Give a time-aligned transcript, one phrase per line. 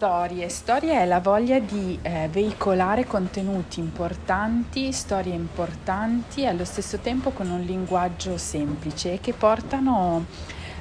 [0.00, 0.48] storie?
[0.48, 7.50] Storie è la voglia di eh, veicolare contenuti importanti, storie importanti, allo stesso tempo con
[7.50, 10.24] un linguaggio semplice che portano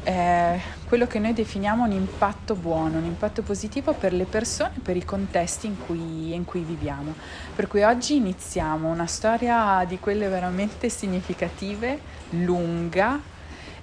[0.03, 4.95] eh, quello che noi definiamo un impatto buono, un impatto positivo per le persone, per
[4.95, 7.13] i contesti in cui, in cui viviamo.
[7.53, 11.99] Per cui oggi iniziamo una storia di quelle veramente significative,
[12.29, 13.19] lunga,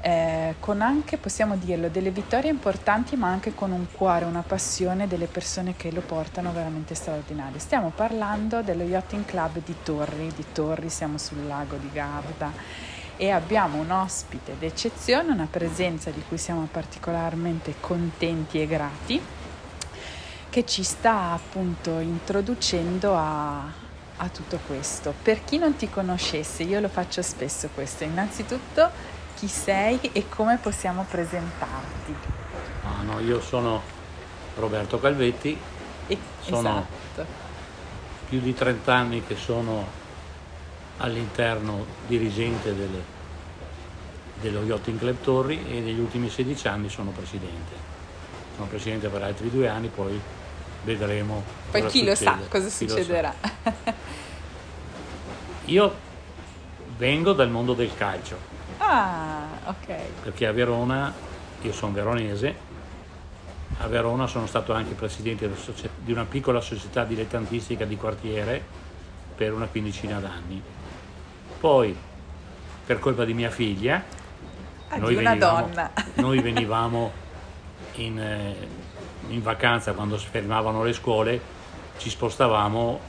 [0.06, 5.08] eh, con anche, possiamo dirlo, delle vittorie importanti, ma anche con un cuore, una passione
[5.08, 7.58] delle persone che lo portano veramente straordinarie.
[7.58, 12.52] Stiamo parlando dello Yachting Club di Torri, di Torri, siamo sul lago di Garda
[13.16, 19.20] e abbiamo un ospite d'eccezione, una presenza di cui siamo particolarmente contenti e grati,
[20.48, 23.58] che ci sta appunto introducendo a,
[24.18, 25.12] a tutto questo.
[25.20, 30.56] Per chi non ti conoscesse, io lo faccio spesso questo, innanzitutto chi sei e come
[30.56, 32.14] possiamo presentarti.
[32.84, 33.82] Ah, no, io sono
[34.56, 35.58] Roberto Calvetti,
[36.06, 37.26] e, sono esatto.
[38.28, 40.04] più di 30 anni che sono
[40.98, 43.02] all'interno dirigente del,
[44.40, 47.94] dello Yachting Club Torri e negli ultimi 16 anni sono presidente.
[48.54, 50.18] Sono presidente per altri due anni, poi
[50.84, 51.42] vedremo.
[51.70, 52.08] Poi chi succede.
[52.08, 53.34] lo sa cosa Chi succederà.
[53.62, 53.92] sa.
[55.66, 55.94] Io
[56.96, 58.38] vengo dal mondo del calcio,
[58.78, 59.86] ah, ok.
[60.22, 61.12] perché a Verona,
[61.62, 62.54] io sono veronese,
[63.78, 65.50] a Verona sono stato anche presidente
[65.98, 68.62] di una piccola società dilettantistica di quartiere
[69.34, 70.62] per una quindicina d'anni.
[71.60, 71.94] Poi,
[72.86, 74.02] per colpa di mia figlia,
[74.88, 75.68] Ah, noi di venivamo-
[76.14, 77.10] noi venivamo
[77.94, 78.54] in, eh,
[79.28, 81.40] in vacanza quando si fermavano le scuole,
[81.98, 83.00] ci spostavamo,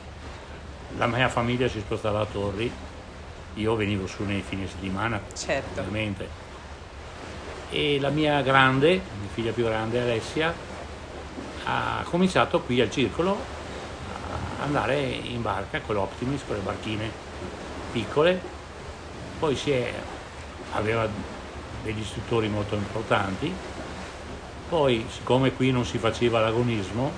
[0.98, 2.70] la mia famiglia si spostava a Torri,
[3.58, 5.80] io venivo su nei fine settimana, certo.
[5.80, 6.46] ovviamente.
[7.70, 10.54] E la mia grande, mia figlia più grande Alessia,
[11.66, 13.38] ha cominciato qui al circolo
[14.60, 17.12] a andare in barca con l'Optimis, con le barchine
[17.92, 18.40] piccole,
[19.40, 19.92] poi si è,
[20.74, 21.08] aveva
[21.84, 23.54] degli istruttori molto importanti,
[24.70, 27.12] poi siccome qui non si faceva l'agonismo,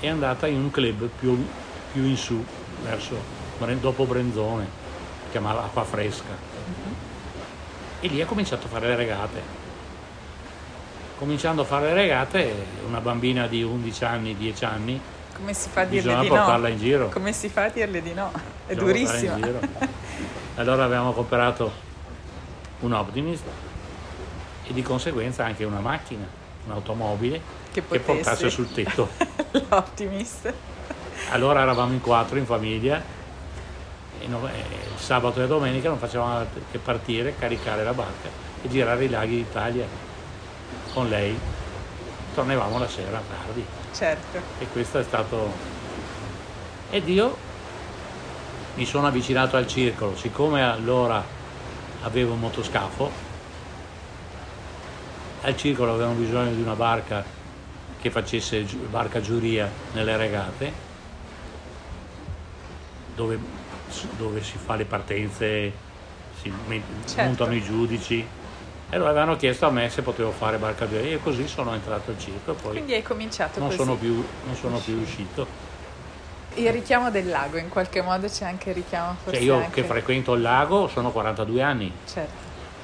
[0.00, 1.46] è andata in un club più,
[1.92, 2.42] più in su,
[2.82, 3.38] verso,
[3.80, 4.79] dopo Brenzone,
[5.30, 6.36] chiamava Acqua Fresca
[8.00, 9.58] e lì ha cominciato a fare le regate.
[11.18, 12.54] Cominciando a fare le regate,
[12.86, 15.00] una bambina di 11 anni, 10 anni,
[15.34, 16.74] Come si fa a dirle bisogna di portarla no?
[16.74, 17.08] in giro.
[17.08, 18.32] Come si fa a dirle di no?
[18.66, 19.60] È Bisogna giro.
[20.56, 21.72] Allora abbiamo comprato
[22.80, 23.44] un Optimist
[24.66, 26.26] e di conseguenza anche una macchina,
[26.66, 27.40] un'automobile
[27.70, 29.08] Che che portasse sul tetto.
[29.68, 30.52] L'Optimist.
[31.30, 33.02] Allora eravamo in quattro in famiglia
[34.20, 38.28] e no- e il sabato e domenica non facevamo che partire, caricare la barca
[38.62, 39.86] e girare i laghi d'Italia
[40.92, 41.38] con lei.
[42.34, 44.40] Tornavamo la sera tardi Certo.
[44.58, 45.52] e questo è stato...
[46.90, 47.36] Ed io
[48.74, 51.22] mi sono avvicinato al circolo, siccome allora
[52.02, 53.10] avevo un motoscafo,
[55.42, 57.24] al circolo avevano bisogno di una barca
[58.00, 60.72] che facesse barca giuria nelle regate,
[63.14, 63.38] dove,
[64.16, 65.72] dove si fa le partenze,
[66.40, 66.52] si
[67.06, 67.22] Certo.
[67.22, 68.26] montano i giudici.
[68.92, 72.10] E allora avevano chiesto a me se potevo fare barca giuria e così sono entrato
[72.10, 73.78] al circo e poi Quindi hai cominciato non così.
[73.80, 74.14] sono, più,
[74.46, 75.46] non sono più uscito.
[76.54, 79.82] Il richiamo del lago, in qualche modo c'è anche il richiamo forse Cioè io anche...
[79.82, 82.32] che frequento il lago sono 42 anni, Certo.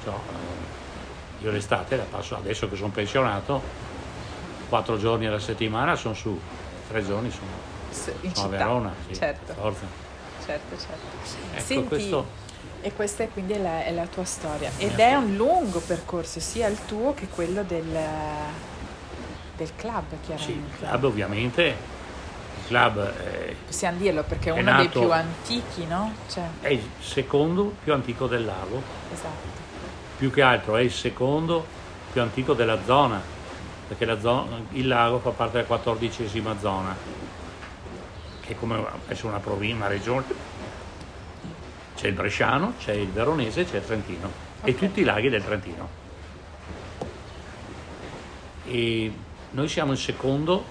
[0.05, 0.13] Cioè,
[1.41, 3.61] io l'estate la passo adesso che sono pensionato,
[4.69, 6.39] quattro giorni alla settimana sono su,
[6.87, 8.49] tre giorni sono, In sono a.
[8.49, 8.93] Verona.
[9.07, 10.05] Sì, Certo, forza.
[10.47, 11.53] Certo, certo.
[11.53, 12.45] Ecco, Senti, questo
[12.81, 14.71] e questa è quindi la, è la tua storia.
[14.77, 17.85] Ed è un lungo percorso, sia il tuo che quello del,
[19.55, 20.51] del club, sì, chiaramente.
[20.53, 25.85] il club ovviamente, il club è, Possiamo dirlo perché è uno dei nato- più antichi,
[25.85, 26.13] no?
[26.31, 28.81] Cioè, è il secondo più antico del lago,
[29.11, 29.47] esatto.
[30.17, 31.65] più che altro è il secondo
[32.11, 33.21] più antico della zona,
[33.87, 36.95] perché la zona- il lago fa parte della quattordicesima zona,
[38.39, 40.46] che è come essere una provincia, una regione.
[41.97, 44.31] C'è il Bresciano, c'è il Veronese, c'è il Trentino
[44.63, 44.77] e Ok.
[44.77, 45.89] tutti i laghi del Trentino.
[48.65, 49.11] E
[49.51, 50.63] noi siamo il secondo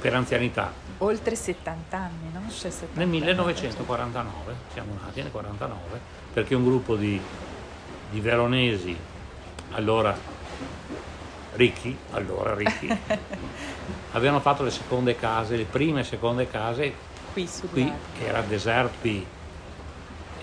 [0.00, 0.72] per anzianità.
[0.98, 2.42] Oltre 70 anni, no?
[2.50, 6.00] Cioè 70 Nel anni, 1949, siamo nati nel 49,
[6.32, 7.20] perché un gruppo di,
[8.10, 8.96] di veronesi,
[9.72, 10.16] allora
[11.54, 12.88] ricchi, allora ricchi,
[14.12, 18.90] avevano fatto le seconde case, le prime e seconde case Qui qui, che era desert
[19.00, 19.24] qui,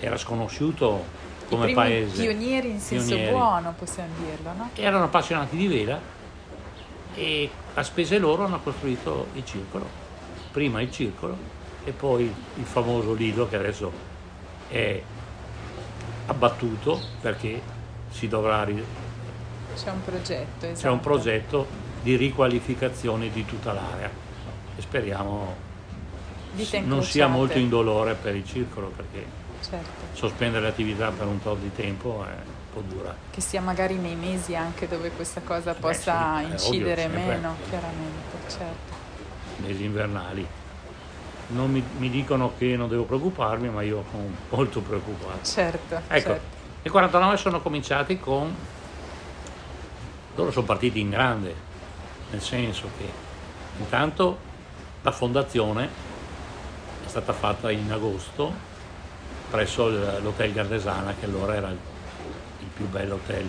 [0.00, 1.04] era sconosciuto
[1.44, 2.22] I come primi paese.
[2.22, 3.30] pionieri in senso Pionieri.
[3.30, 4.70] buono, possiamo dirlo, no?
[4.74, 5.98] Erano appassionati di vela
[7.14, 9.88] e a spese loro hanno costruito il circolo,
[10.52, 11.36] prima il circolo
[11.84, 13.92] e poi il famoso Lido che adesso
[14.68, 15.00] è
[16.26, 17.60] abbattuto perché
[18.10, 18.64] si dovrà...
[18.64, 18.84] Ri...
[19.76, 20.80] C'è un progetto, esatto.
[20.80, 21.66] C'è un progetto
[22.02, 24.10] di riqualificazione di tutta l'area
[24.76, 25.64] e speriamo
[26.84, 30.06] non sia molto indolore per il circolo perché certo.
[30.12, 33.14] sospendere l'attività per un po' di tempo è un po' dura.
[33.30, 37.56] Che sia magari nei mesi anche dove questa cosa possa Beh, sì, incidere ovvio, meno,
[37.68, 38.94] chiaramente, certo.
[39.58, 40.46] Mesi invernali.
[41.48, 45.44] Non mi, mi, dicono che non devo preoccuparmi, ma io sono molto preoccupato.
[45.44, 45.94] Certo.
[46.08, 46.56] Ecco, certo.
[46.82, 48.54] nel 49 sono cominciati con...
[50.34, 51.54] Loro sono partiti in grande,
[52.30, 53.08] nel senso che
[53.78, 54.38] intanto
[55.00, 55.88] la fondazione
[57.04, 58.74] è stata fatta in agosto
[59.50, 63.46] presso l'hotel Gardesana che allora era il più bello hotel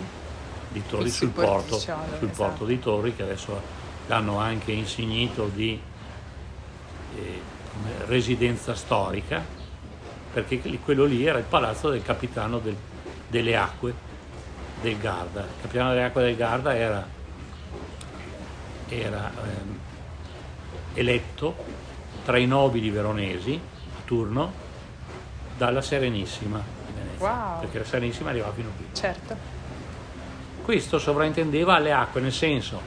[0.68, 2.26] di Torri sul porto, sul esatto.
[2.34, 3.60] porto di Torri che adesso
[4.06, 5.80] l'hanno anche insignito di
[7.16, 7.40] eh,
[8.06, 9.56] residenza storica
[10.32, 12.76] perché quello lì era il palazzo del capitano del,
[13.28, 13.94] delle acque
[14.80, 15.40] del Garda.
[15.40, 17.06] Il capitano delle acque del Garda era,
[18.88, 19.78] era ehm,
[20.94, 21.56] eletto
[22.24, 24.66] tra i nobili veronesi a turno
[25.58, 27.60] dalla Serenissima di Venezia, wow.
[27.60, 28.86] perché la Serenissima arrivava fino qui.
[28.92, 29.36] Certo.
[30.62, 32.80] Questo sovraintendeva le acque, nel senso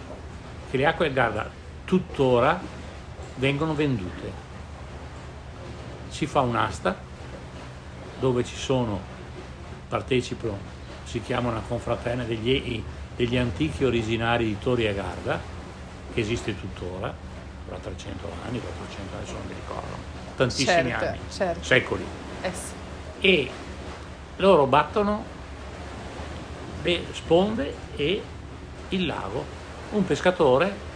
[0.72, 1.50] che le acque del Garda
[1.84, 2.60] tuttora
[3.36, 4.50] vengono vendute.
[6.10, 6.96] Si fa un'asta
[8.20, 9.00] dove ci sono,
[9.90, 10.58] partecipano,
[11.04, 12.84] si chiama una confraternita degli,
[13.16, 15.40] degli antichi originari di Tori e Garda,
[16.14, 17.14] che esiste tuttora,
[17.68, 19.96] da 300 anni, 400 anni, non mi ricordo,
[20.36, 21.64] tantissimi certo, anni, certo.
[21.64, 22.06] secoli.
[22.42, 22.74] Eh sì.
[23.28, 23.52] E
[24.38, 25.24] loro battono
[26.82, 28.22] le sponde e
[28.90, 29.46] il lago.
[29.92, 30.90] Un pescatore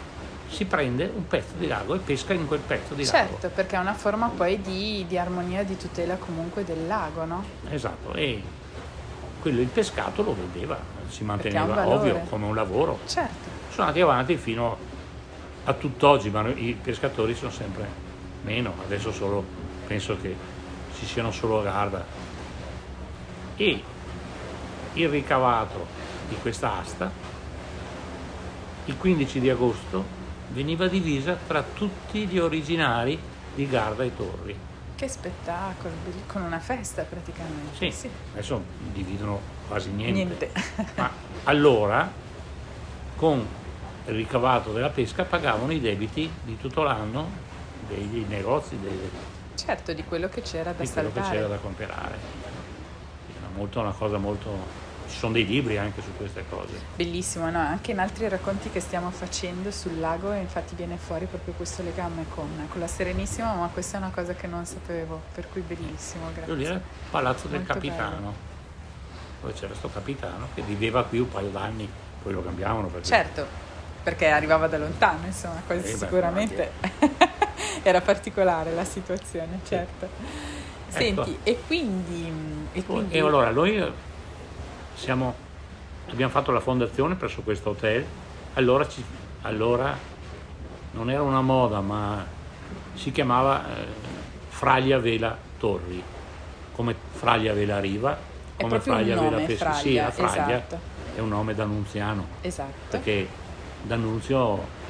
[0.50, 3.42] si prende un pezzo di lago e pesca in quel pezzo di certo, lago.
[3.42, 7.44] Certo, perché è una forma poi di, di armonia, di tutela comunque del lago, no?
[7.70, 8.42] Esatto, e
[9.42, 10.78] quello il pescato lo vedeva,
[11.10, 13.00] si manteneva ovvio come un lavoro.
[13.06, 13.50] Certo.
[13.70, 14.78] Sono andati avanti fino
[15.66, 17.88] a tutt'oggi, ma i pescatori sono sempre
[18.44, 19.44] meno, adesso solo
[19.86, 20.36] penso che
[20.98, 22.06] ci siano solo Garda.
[23.58, 23.84] E
[24.94, 25.86] il ricavato
[26.28, 27.12] di questa asta,
[28.86, 30.04] il 15 di agosto,
[30.50, 33.20] veniva divisa tra tutti gli originari
[33.54, 34.58] di Garda e Torri.
[34.96, 35.94] Che spettacolo,
[36.28, 37.76] con una festa praticamente.
[37.78, 38.10] Sì, sì.
[38.32, 38.64] adesso
[38.94, 40.14] dividono quasi niente.
[40.14, 40.52] niente.
[40.96, 41.10] ma
[41.44, 42.10] allora,
[43.16, 43.46] con
[44.08, 47.30] il ricavato della pesca pagavano i debiti di tutto l'anno
[47.88, 48.80] dei, dei negozi.
[48.80, 49.10] Dei,
[49.56, 51.12] certo, di quello che c'era da di salvare.
[51.12, 52.18] quello che c'era da comprare.
[53.38, 54.84] Era molto, una cosa molto...
[55.08, 56.74] Ci sono dei libri anche su queste cose.
[56.96, 57.60] Bellissimo, no?
[57.60, 62.26] Anche in altri racconti che stiamo facendo sul lago, infatti viene fuori proprio questo legame
[62.30, 66.32] con, con la Serenissima, ma questa è una cosa che non sapevo, per cui bellissimo,
[66.34, 66.66] grazie.
[66.66, 66.82] Era il
[67.12, 68.16] palazzo del capitano.
[68.16, 68.34] Bello.
[69.42, 71.88] Poi c'era questo capitano che viveva qui un paio d'anni,
[72.24, 73.06] poi lo cambiavano perché...
[73.06, 73.46] Certo,
[74.06, 76.72] perché arrivava da lontano, insomma, quasi eh, sicuramente
[77.82, 80.08] era particolare la situazione, certo.
[80.90, 81.40] Senti, ecco.
[81.42, 83.16] e, quindi, e quindi...
[83.16, 83.84] E allora, noi
[84.94, 85.34] siamo,
[86.12, 88.06] abbiamo fatto la fondazione presso questo hotel,
[88.54, 89.04] allora, ci,
[89.42, 89.98] allora
[90.92, 92.24] non era una moda, ma
[92.94, 93.86] si chiamava eh,
[94.50, 96.02] Fraglia Vela Torri,
[96.74, 98.16] come Fraglia Vela Riva,
[98.56, 99.74] come Fraglia Vela Pesca.
[99.74, 100.80] Sì, la Fraglia esatto.
[101.16, 102.28] è un nome d'annunziano.
[102.42, 102.72] Esatto.
[102.92, 103.44] Perché
[103.86, 104.84] D'Annunzio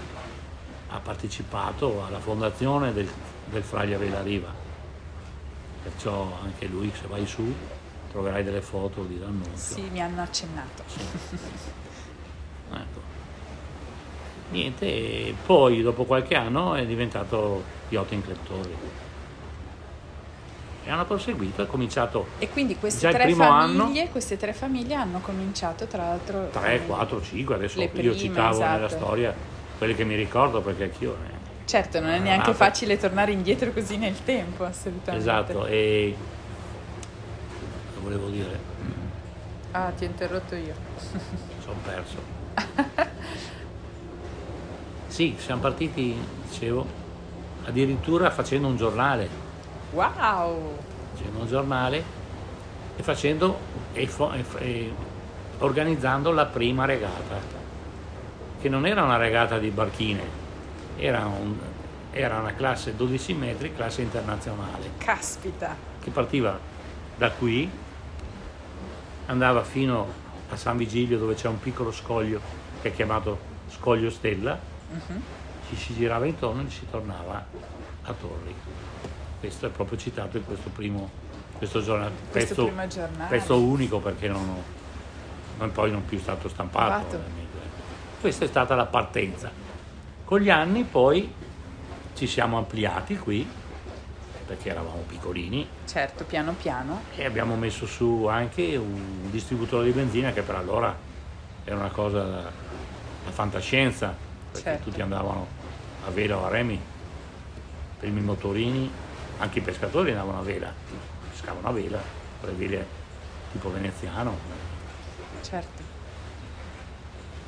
[0.90, 3.10] ha partecipato alla fondazione del,
[3.46, 4.54] del Fraglia Riva,
[5.84, 7.54] perciò anche lui se vai su
[8.12, 9.76] troverai delle foto di D'Annunzio.
[9.76, 10.84] Sì, mi hanno accennato.
[10.86, 11.00] Sì.
[12.72, 13.14] ecco.
[14.52, 19.05] Niente, poi dopo qualche anno è diventato Yacht Inclettori
[20.86, 25.20] e hanno proseguito, è cominciato e quindi queste tre, famiglie, anno, queste tre famiglie hanno
[25.20, 28.72] cominciato tra l'altro 3, 4, 5 adesso prime, io citavo esatto.
[28.72, 29.34] nella storia
[29.80, 33.72] quelle che mi ricordo perché anch'io eh, certo non è neanche ah, facile tornare indietro
[33.72, 35.18] così nel tempo assolutamente.
[35.18, 36.16] Esatto e
[37.94, 38.74] che volevo dire.
[39.72, 40.74] Ah ti ho interrotto io.
[41.64, 42.34] Sono perso.
[45.08, 46.14] Sì siamo partiti
[46.50, 46.86] dicevo
[47.64, 49.45] addirittura facendo un giornale
[49.96, 50.78] Wow!
[51.14, 52.04] Facendo un giornale
[52.98, 53.58] e facendo
[53.94, 54.10] e,
[54.58, 54.94] e,
[55.60, 57.40] organizzando la prima regata,
[58.60, 60.22] che non era una regata di barchine,
[60.98, 61.56] era, un,
[62.12, 64.92] era una classe 12 metri, classe internazionale.
[64.98, 65.74] Caspita!
[66.02, 66.60] Che partiva
[67.16, 67.72] da qui,
[69.28, 72.42] andava fino a San Vigilio dove c'è un piccolo scoglio
[72.82, 74.60] che è chiamato Scoglio Stella,
[74.92, 75.22] uh-huh.
[75.70, 77.46] ci si girava intorno e ci si tornava
[78.04, 78.56] a Torri.
[79.46, 81.08] Questo è proprio citato in questo primo
[81.56, 84.44] questo, giornale, Questo pezzo, pezzo unico perché non,
[85.60, 87.16] non- poi non più stato stampato.
[87.16, 87.58] Ovviamente.
[88.20, 89.52] Questa è stata la partenza.
[90.26, 91.32] Con gli anni poi
[92.16, 93.48] ci siamo ampliati qui
[94.48, 97.02] perché eravamo piccolini Certo, piano piano.
[97.16, 100.96] e abbiamo messo su anche un distributore di benzina che per allora
[101.64, 104.12] era una cosa da, da fantascienza,
[104.52, 104.90] perché Certo.
[104.90, 105.46] tutti andavano
[106.08, 106.80] a vela o a remi,
[108.00, 109.04] primi motorini,
[109.38, 110.74] anche i pescatori andavano a vela,
[111.30, 112.02] pescavano a vela,
[112.40, 112.88] con le vele
[113.52, 114.38] tipo veneziano.
[115.42, 115.84] Certo.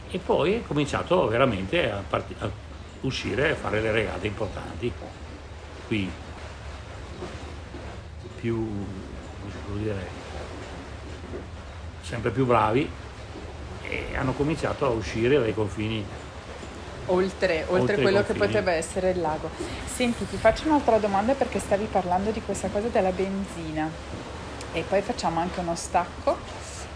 [0.09, 2.49] E poi è cominciato veramente a, parti- a
[3.01, 4.91] uscire e a fare le regate importanti.
[5.87, 6.09] Qui
[8.37, 8.55] più,
[9.39, 10.07] come si può dire,
[12.01, 12.89] sempre più bravi
[13.83, 16.05] e hanno cominciato a uscire dai confini.
[17.07, 19.49] Oltre, oltre, quello che poteva essere il lago.
[19.85, 23.89] Senti, ti faccio un'altra domanda perché stavi parlando di questa cosa della benzina
[24.73, 26.37] e poi facciamo anche uno stacco.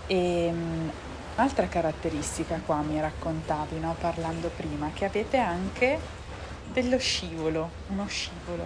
[0.08, 0.89] E, mm,
[1.36, 5.98] un'altra caratteristica qua mi raccontavi, no, parlando prima, che avete anche
[6.72, 8.65] dello scivolo, uno scivolo,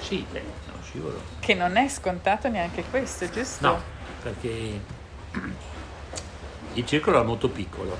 [0.00, 1.20] Sì, beh, no, scivolo.
[1.40, 3.66] che non è scontato neanche questo, giusto?
[3.66, 3.80] No,
[4.22, 4.80] perché
[6.74, 7.96] il circolo era molto piccolo.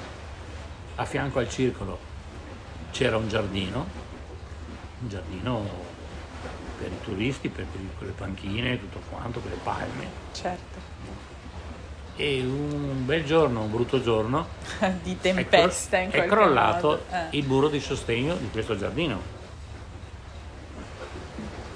[0.97, 2.08] A fianco al circolo
[2.91, 3.87] c'era un giardino,
[5.01, 5.87] un giardino
[6.79, 10.07] per i turisti, per, per le panchine, tutto quanto, per le palme.
[10.33, 10.79] Certo,
[12.17, 14.47] E un bel giorno, un brutto giorno,
[15.03, 17.05] di è, cro- tempesta in è crollato modo.
[17.11, 17.37] Eh.
[17.39, 19.37] il muro di sostegno di questo giardino.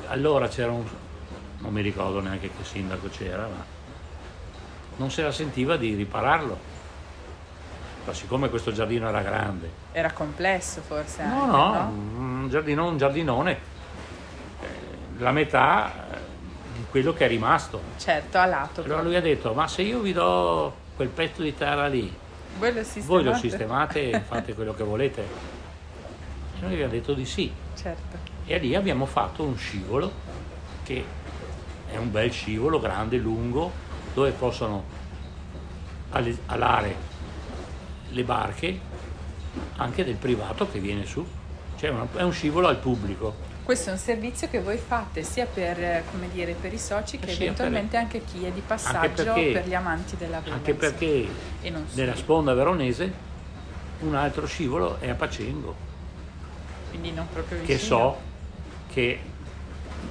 [0.07, 0.85] Allora c'era un,
[1.59, 3.65] non mi ricordo neanche che sindaco c'era, ma
[4.97, 6.71] non se la sentiva di ripararlo.
[8.05, 11.81] Ma siccome questo giardino era grande, Era complesso forse no, anche, no, no?
[12.43, 13.53] un, giardino, un giardinone,
[14.61, 14.67] eh,
[15.19, 16.19] la metà eh,
[16.75, 17.81] di quello che è rimasto.
[17.99, 18.83] Certo, a lato.
[18.83, 22.13] Allora lui ha detto, ma se io vi do quel pezzo di terra lì,
[22.59, 23.07] Voi lo sistemate?
[23.13, 25.21] voi lo sistemate e fate quello che volete?
[25.23, 27.53] E noi abbiamo detto di sì.
[27.77, 30.11] Certo, E lì abbiamo fatto un scivolo
[30.83, 31.05] che
[31.89, 33.71] è un bel scivolo grande, lungo,
[34.13, 34.83] dove possono
[36.47, 37.11] alare
[38.13, 38.79] le barche
[39.77, 41.27] anche del privato che viene su.
[41.77, 43.51] Cioè una- è un scivolo al pubblico.
[43.65, 47.33] questo è un servizio che voi fate sia per, come dire, per i soci che
[47.33, 50.57] sì, eventualmente anche chi è di passaggio perché- per gli amanti della vela.
[50.57, 51.27] Anche perché
[51.95, 53.13] nella sponda veronese
[54.01, 55.75] un altro scivolo è a Pacengo,
[56.91, 57.79] Quindi non proprio che vicino.
[57.99, 58.19] so
[58.93, 59.21] che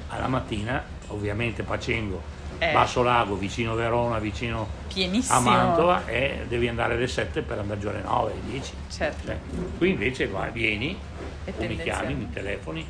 [0.08, 2.22] alla mattina, ovviamente Pacengo,
[2.62, 2.74] Eh.
[2.74, 5.36] Basso Lago, vicino Verona, vicino Pienissimo.
[5.36, 8.74] a Mantova, e devi andare alle 7 per andare giù alle 9, alle 10.
[8.88, 9.26] Certo.
[9.26, 9.40] Cioè,
[9.80, 10.96] qui invece vai, vieni,
[11.58, 12.86] mi chiami, mi telefoni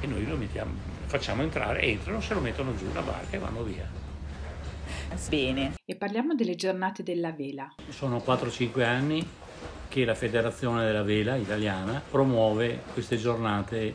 [0.00, 0.72] e noi lo mettiamo,
[1.06, 3.88] facciamo entrare, entrano, se lo mettono giù la barca e vanno via.
[5.28, 5.74] Bene.
[5.84, 7.72] E parliamo delle giornate della vela.
[7.90, 9.24] Sono 4-5 anni
[9.86, 13.94] che la Federazione della Vela italiana promuove queste giornate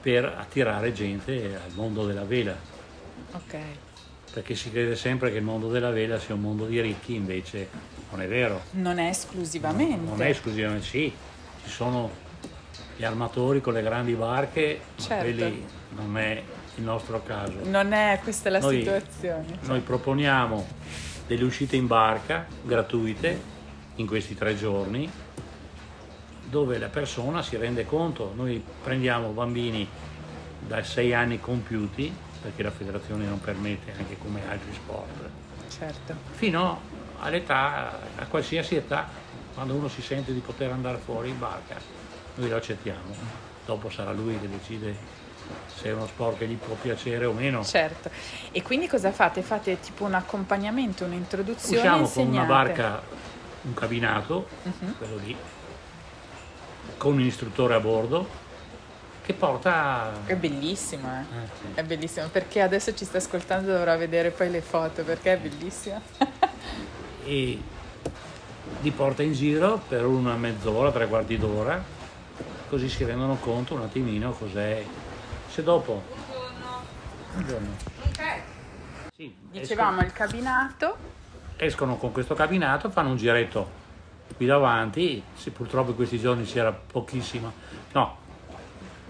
[0.00, 2.54] per attirare gente al mondo della vela,
[3.36, 3.56] Ok.
[4.32, 7.68] perché si crede sempre che il mondo della vela sia un mondo di ricchi, invece
[8.10, 8.60] non è vero.
[8.72, 10.10] Non è esclusivamente.
[10.10, 11.10] Non è esclusivamente sì,
[11.64, 12.10] ci sono
[12.96, 15.22] gli armatori con le grandi barche, ma Certo.
[15.24, 15.64] quelli
[15.96, 16.42] non è
[16.76, 17.54] il nostro caso.
[17.64, 19.58] Non è questa la Noi- situazione.
[19.62, 20.66] Noi proponiamo
[21.26, 23.40] delle uscite in barca gratuite
[23.96, 25.10] in questi tre giorni
[26.48, 29.86] dove la persona si rende conto, noi prendiamo bambini
[30.66, 32.12] da 6 anni compiuti,
[32.46, 35.10] perché la federazione non permette anche come altri sport,
[35.76, 36.14] Certo.
[36.34, 36.80] fino
[37.18, 39.08] all'età, a qualsiasi età,
[39.54, 41.74] quando uno si sente di poter andare fuori in barca,
[42.36, 43.14] noi lo accettiamo.
[43.64, 44.94] Dopo sarà lui che decide
[45.74, 47.64] se è uno sport che gli può piacere o meno.
[47.64, 48.10] Certo.
[48.52, 49.42] E quindi cosa fate?
[49.42, 51.76] Fate tipo un accompagnamento, un'introduzione?
[51.78, 52.46] Usciamo con una insegnate?
[52.72, 53.02] barca,
[53.62, 54.94] un cabinato, Mhm.
[54.98, 55.36] quello lì,
[56.96, 58.44] con un istruttore a bordo
[59.26, 60.24] che porta...
[60.24, 61.20] È bellissimo, eh.
[61.20, 61.66] Eh, sì.
[61.74, 66.00] È bellissimo perché adesso ci sta ascoltando dovrà vedere poi le foto perché è bellissimo.
[67.24, 67.60] e
[68.80, 71.82] li porta in giro per una mezz'ora, tre quarti d'ora,
[72.68, 74.84] così si rendono conto un attimino cos'è.
[75.48, 76.04] Se dopo...
[77.32, 77.76] Buongiorno.
[79.12, 80.96] Sì, Dicevamo il cabinato.
[81.56, 83.84] escono con questo cabinato, fanno un giretto
[84.36, 87.50] qui davanti, sì, purtroppo in questi giorni c'era pochissima,
[87.92, 88.18] no,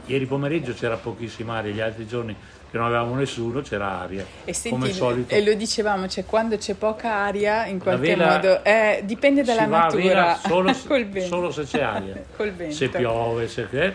[0.06, 2.36] ieri pomeriggio c'era pochissima aria, gli altri giorni
[2.70, 4.24] che non avevamo nessuno, c'era aria.
[4.44, 5.34] E, senti, come solito.
[5.34, 10.36] e lo dicevamo, cioè quando c'è poca aria, in qualche modo, eh, dipende dalla natura.
[10.36, 11.28] solo, Col vento.
[11.28, 12.24] solo se c'è aria.
[12.36, 12.74] Col vento.
[12.74, 13.94] Se piove, se che,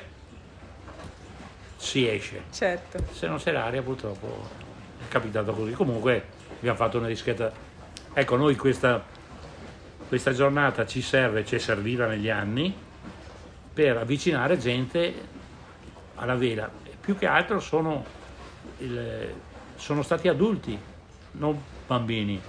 [1.78, 2.44] si esce.
[2.52, 3.04] Certo.
[3.12, 4.48] Se non c'è l'aria purtroppo
[5.00, 5.72] è capitato così.
[5.72, 6.24] Comunque
[6.58, 7.52] abbiamo fatto una discreta...
[8.14, 9.04] Ecco, noi questa,
[10.08, 12.74] questa giornata ci serve, ci è servita negli anni
[13.74, 15.14] per avvicinare gente
[16.22, 16.70] alla vela.
[17.00, 18.06] Più che altro sono,
[18.78, 19.34] il-
[19.76, 20.78] sono stati adulti,
[21.34, 22.40] non bambini.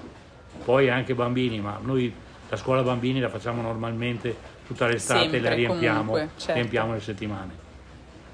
[0.64, 2.14] Poi anche bambini, ma noi
[2.48, 4.36] la scuola bambini la facciamo normalmente
[4.66, 6.52] tutta l'estate e la riempiamo, comunque, certo.
[6.52, 7.60] riempiamo le settimane.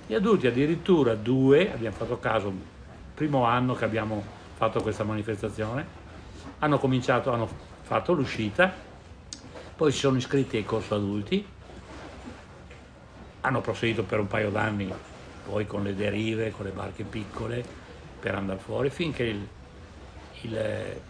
[0.06, 2.52] Gli adulti addirittura due, abbiamo fatto caso,
[3.14, 4.22] primo anno che abbiamo
[4.54, 5.86] fatto questa manifestazione,
[6.58, 7.48] hanno cominciato, hanno
[7.82, 8.72] fatto l'uscita,
[9.76, 11.46] poi si sono iscritti ai corso adulti,
[13.42, 14.92] hanno proseguito per un paio d'anni
[15.48, 17.64] poi con le derive, con le barche piccole
[18.20, 19.48] per andare fuori, finché il-
[20.42, 21.00] il-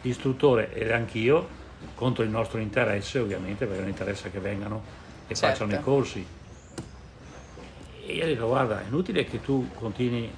[0.00, 1.46] l'istruttore ed anch'io,
[1.94, 4.82] contro il nostro interesse ovviamente, perché non interessa che vengano
[5.28, 5.58] e Certo.
[5.58, 6.26] facciano i corsi,
[8.06, 10.30] e io dico guarda, è inutile che tu continui,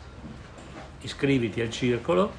[1.02, 2.32] iscriviti al circolo,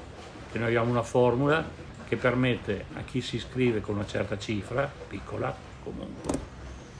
[0.52, 1.64] che noi abbiamo una formula
[2.06, 6.38] che permette a chi si iscrive con una certa cifra, piccola comunque,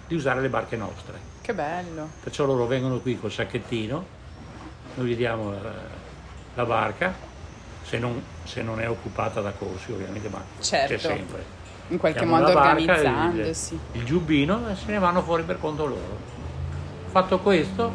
[0.06, 1.29] di usare le barche nostre.
[1.50, 2.08] Che bello.
[2.22, 4.06] Perciò loro vengono qui col sacchettino,
[4.94, 5.72] noi gli diamo la,
[6.54, 7.12] la barca,
[7.82, 10.94] se non, se non è occupata da corsi ovviamente, ma Certo.
[10.94, 11.44] c'è sempre.
[11.88, 13.74] In qualche Diamo modo barca, organizzandosi.
[13.74, 16.18] Il, il giubbino e se ne vanno fuori per conto loro.
[17.06, 17.90] Fatto questo,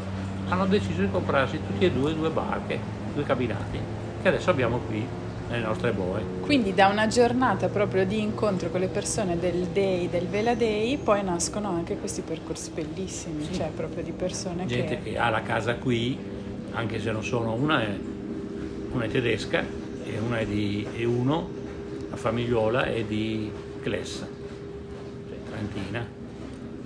[0.49, 2.77] hanno deciso di comprarsi tutti e due due barche,
[3.13, 3.79] due cabinati,
[4.21, 5.07] che adesso abbiamo qui
[5.49, 6.23] nelle nostre boe.
[6.41, 10.97] Quindi da una giornata proprio di incontro con le persone del Day, del Vela Day,
[10.97, 15.11] poi nascono anche questi percorsi bellissimi, cioè proprio di persone Gente che...
[15.11, 16.17] che ha la casa qui,
[16.71, 17.89] anche se non sono, una è,
[18.91, 19.63] una è tedesca
[20.03, 21.49] e una è di e uno,
[22.09, 24.27] la famigliola è di Klessa,
[25.27, 26.23] cioè Trentina.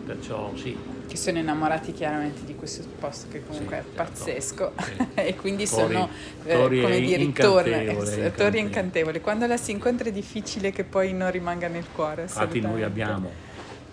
[0.05, 0.75] Perciò sì,
[1.09, 3.95] che sono innamorati chiaramente di questo posto che comunque Sì, è certo.
[3.95, 4.91] pazzesco Sì.
[5.15, 6.09] e quindi Torri- sono
[6.43, 7.83] eh, Torri come è dire incantevole,
[8.35, 9.19] eh, incantevole.
[9.21, 12.83] quando la si incontra è difficile che poi non rimanga nel cuore Infatti noi assolutamente.
[12.83, 13.29] abbiamo,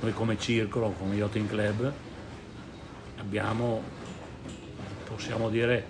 [0.00, 2.00] noi come circolo, come Yachting Club,
[3.16, 3.82] abbiamo,
[5.02, 5.84] possiamo dire,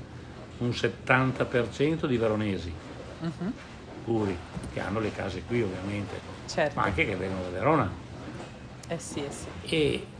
[0.58, 2.72] un 70% di veronesi
[3.22, 3.52] Mhm,
[4.00, 4.34] puri,
[4.68, 8.04] che hanno le case qui ovviamente, certo ma anche che vengono da Verona.
[8.88, 10.15] eh sì eh sì E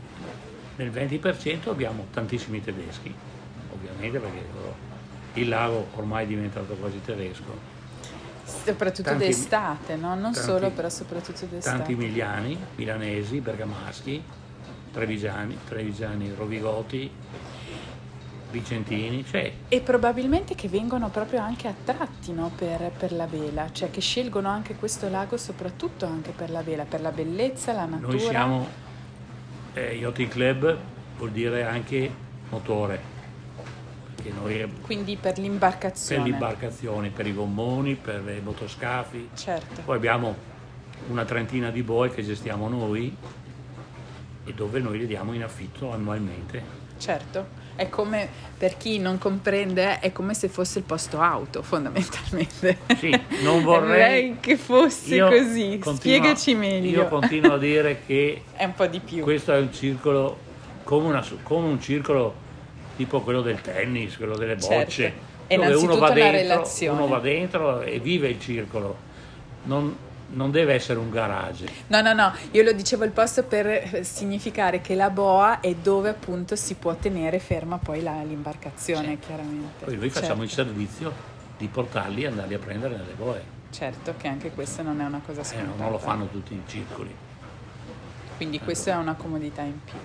[0.77, 3.13] nel 20% abbiamo tantissimi tedeschi,
[3.73, 4.41] ovviamente perché
[5.33, 7.75] il lago ormai è diventato quasi tedesco.
[8.45, 10.09] soprattutto Tanti- d'estate no?
[10.15, 14.23] non tanti- solo però soprattutto d'estate Tanti emiliani, milanesi, bergamaschi,
[14.93, 17.11] trevigiani, trevigiani, rovigoti,
[18.49, 23.91] vicentini, cioè E probabilmente che vengono proprio anche attratti no, per, per la vela, cioè
[23.91, 28.07] che scelgono anche questo lago soprattutto anche per la vela, per la bellezza, la natura.
[28.07, 28.67] noi siamo
[29.77, 30.77] eh, Yachting Club
[31.17, 32.09] vuol dire anche
[32.49, 33.15] motore,
[34.39, 36.23] noi Quindi per per l'imbarcazione.
[36.23, 40.35] le imbarcazioni, per i gommoni, per i motoscafi, Certo, poi abbiamo
[41.09, 43.15] una trentina di boe che gestiamo noi
[44.43, 46.63] e dove noi le diamo in affitto annualmente.
[46.97, 47.56] certo.
[47.77, 52.79] È come, per chi non comprende, è come se fosse il posto auto, fondamentalmente.
[52.97, 53.11] Sì,
[53.43, 55.77] non vorrei- che fosse così.
[55.79, 57.01] continuo- Spiegaci meglio.
[57.03, 59.21] Io continuo a dire che È un po' di più.
[59.23, 60.37] questo è un circolo
[60.83, 62.33] come, una- come un circolo
[62.97, 64.75] tipo quello del tennis, quello delle Certo.
[64.75, 65.13] bocce,
[65.45, 68.97] È dove uno va, dentro, uno va dentro e vive il circolo.
[69.65, 69.95] Non,
[70.29, 71.65] non deve essere un garage.
[71.87, 75.73] No, no, no, io lo dicevo il posto per eh, significare che la boa è
[75.75, 79.85] dove appunto si può tenere ferma poi la- l'imbarcazione, chiaramente.
[79.85, 80.71] Poi noi facciamo il certo.
[80.71, 81.13] servizio
[81.57, 83.55] di portarli e andarli a prendere nelle boe.
[83.69, 85.81] Certo, che anche questa non è una cosa Eh, scontata.
[85.83, 87.13] non lo fanno tutti i circoli.
[88.37, 89.97] Quindi questa è una comodità in più.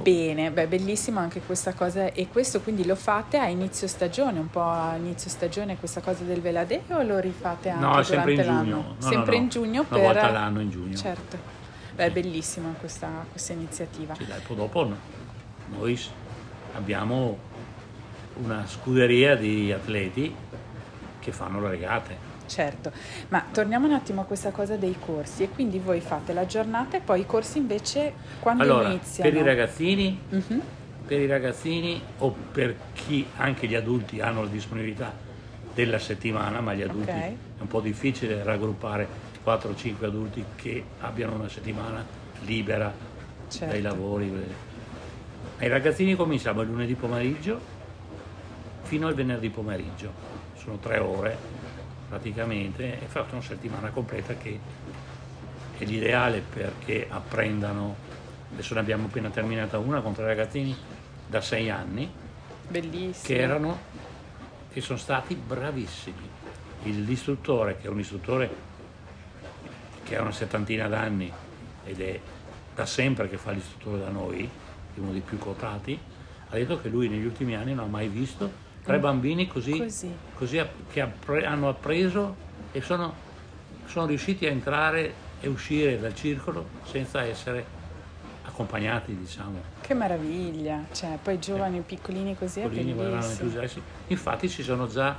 [0.00, 4.48] Bene, beh, bellissimo anche questa cosa e questo quindi lo fate a inizio stagione, un
[4.48, 8.40] po' a inizio stagione questa cosa del veladeo o lo rifate anche No, sempre in
[8.40, 8.76] durante giugno.
[8.76, 8.94] l'anno?
[8.98, 10.00] No, sempre no, in giugno Una per...
[10.00, 10.96] volta all'anno in giugno.
[10.96, 11.38] Certo,
[11.94, 14.14] beh, è bellissima questa, questa iniziativa.
[14.14, 14.96] Sì, dai, poi dopo no.
[15.76, 15.98] noi
[16.74, 17.38] abbiamo
[18.42, 20.34] una scuderia di atleti
[21.18, 22.27] che fanno le regate.
[22.48, 22.90] Certo,
[23.28, 26.96] ma torniamo un attimo a questa cosa dei corsi e quindi voi fate la giornata
[26.96, 29.30] e poi i corsi invece quando Allora, iniziano?
[29.30, 30.60] per i ragazzini, Mhm,
[31.06, 35.12] per i ragazzini o per chi anche gli adulti hanno la disponibilità
[35.74, 37.16] della settimana, ma gli adulti Ok.
[37.16, 39.06] è un po' difficile raggruppare
[39.44, 42.04] 4-5 adulti che abbiano una settimana
[42.46, 42.92] libera
[43.48, 43.72] certo.
[43.72, 44.32] dai lavori.
[45.58, 47.60] Ai ragazzini cominciamo il lunedì pomeriggio
[48.82, 50.12] fino al venerdì pomeriggio.
[50.56, 51.36] sono tre ore
[52.08, 54.58] praticamente, e fatto una settimana completa che
[55.76, 57.94] è l'ideale perché apprendano,
[58.52, 60.74] adesso ne abbiamo appena terminata una con tre ragazzini
[61.26, 62.10] da sei anni,
[62.68, 63.12] Bellissimo.
[63.22, 63.78] che erano,
[64.72, 66.36] che sono stati bravissimi.
[66.84, 68.66] L'istruttore, che è un istruttore
[70.04, 71.30] che ha una settantina d'anni
[71.84, 72.20] ed è
[72.74, 74.48] da sempre che fa l'istruttore da noi,
[74.94, 75.98] è uno dei più quotati,
[76.48, 80.14] ha detto che lui negli ultimi anni non ha mai visto tre bambini così, Così.
[80.34, 82.34] così che appre- hanno appreso
[82.72, 83.14] e sono,
[83.86, 87.64] sono riusciti a entrare e uscire dal circolo senza essere
[88.44, 89.60] accompagnati, diciamo.
[89.80, 93.82] Che meraviglia, cioè, poi giovani piccolini così è piccolini verranno bellissimo.
[94.08, 95.16] Infatti si sono già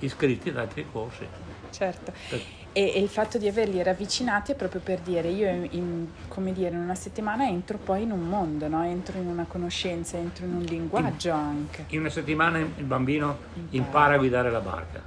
[0.00, 1.26] iscritti ad altri corsi.
[1.70, 2.12] Certo.
[2.28, 2.42] Per-
[2.74, 6.52] E, e il fatto di averli ravvicinati è proprio per dire, io in, in- come
[6.52, 8.84] dire, in una settimana entro poi in un mondo, no?
[8.84, 11.86] entro in una conoscenza, entro in un linguaggio anche.
[11.88, 13.38] In una settimana il bambino
[13.70, 15.02] impara a guidare la barca,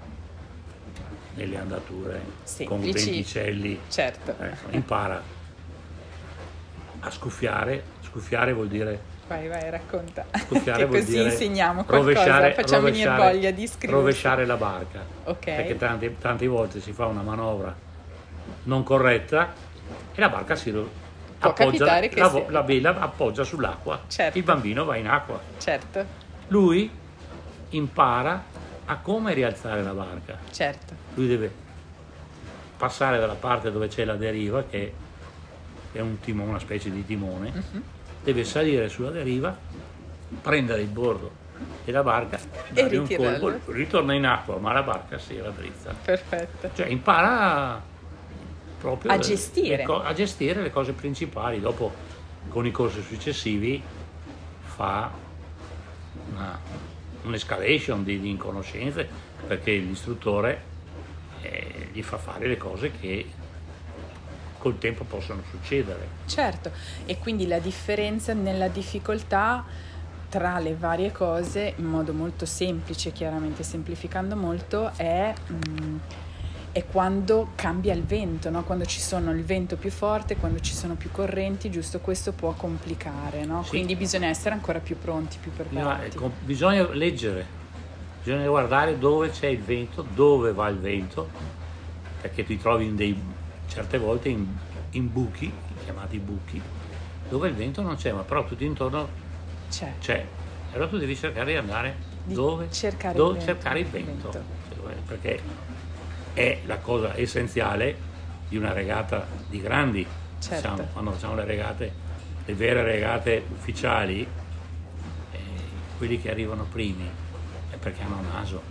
[1.36, 2.20] nelle andature,
[2.66, 3.06] con Semplici.
[3.06, 5.22] venticelli, Certo, eh, impara
[7.00, 9.00] a scuffiare, scuffiare vuol dire
[9.32, 14.00] vai vai racconta, scuffiare che vuol così insegniamo qualcosa, facciamo venire voglia di scrivere.
[14.00, 15.06] rovesciare la barca.
[15.26, 17.74] Ok, perché tante, tante volte si fa una manovra
[18.64, 19.54] non corretta
[20.14, 22.44] e la barca si Può appoggia, che la, sì.
[22.50, 24.38] la vela appoggia sull'acqua, Certo.
[24.38, 25.40] il bambino va in acqua.
[25.58, 26.06] certo,
[26.50, 26.90] Lui
[27.70, 28.44] impara
[28.86, 30.38] a come rialzare la barca.
[30.52, 31.52] certo, Lui deve
[32.78, 34.94] passare dalla parte dove c'è la deriva, che
[35.94, 37.84] è un timone, una specie di timone, Mhm.
[38.24, 39.56] Deve salire sulla deriva,
[40.42, 41.40] prendere il bordo
[41.86, 45.94] della barca, dare un colpo, ritorna in acqua, ma la barca si era dritta.
[46.04, 46.70] perfetto.
[46.74, 47.82] Cioè impara
[48.80, 49.78] proprio A gestire.
[49.78, 51.60] le co- a gestire le cose principali.
[51.60, 51.92] Dopo,
[52.50, 53.82] con i corsi successivi,
[54.64, 55.12] fa
[56.32, 56.60] una,
[57.24, 59.08] un'escalation di, di conoscenze
[59.46, 60.70] perché l'istruttore
[61.42, 63.26] eh, gli fa fare le cose che
[64.62, 66.08] col tempo possono succedere.
[66.28, 66.72] Certo,
[67.06, 69.66] e quindi la differenza nella difficoltà
[70.30, 75.98] tra le varie cose, in modo molto semplice, chiaramente semplificando molto, è, mm,
[76.72, 78.64] è quando cambia il vento, no?
[78.64, 82.54] quando ci sono il vento più forte, quando ci sono più correnti, giusto questo può
[82.54, 83.64] complicare, no?
[83.64, 83.70] Sì.
[83.72, 86.16] quindi bisogna essere ancora più pronti, più preparati.
[86.16, 87.46] ecco, bisogna leggere,
[88.24, 91.30] bisogna guardare dove c'è il vento, dove va il vento,
[92.22, 93.22] perché ti trovi in dei,
[93.72, 94.54] certe volte in,
[94.92, 96.62] in buchi, chiamati buchi,
[97.28, 99.10] dove il vento non c'è, ma però tutto intorno
[99.70, 99.96] C'è.
[100.00, 100.30] c'è.
[100.72, 103.92] Allora tu devi cercare di andare Di dove, cercare dove il vento, cercare il il
[103.92, 104.46] vento, vento.
[104.74, 105.44] Cioè, perché
[106.34, 107.98] è la cosa essenziale
[108.48, 110.04] di una regata di grandi.
[110.04, 110.56] Certo.
[110.56, 111.94] diciamo, quando facciamo le regate,
[112.44, 114.30] le vere regate ufficiali,
[115.30, 117.06] eh, quelli che arrivano primi
[117.70, 118.64] è perché hanno naso,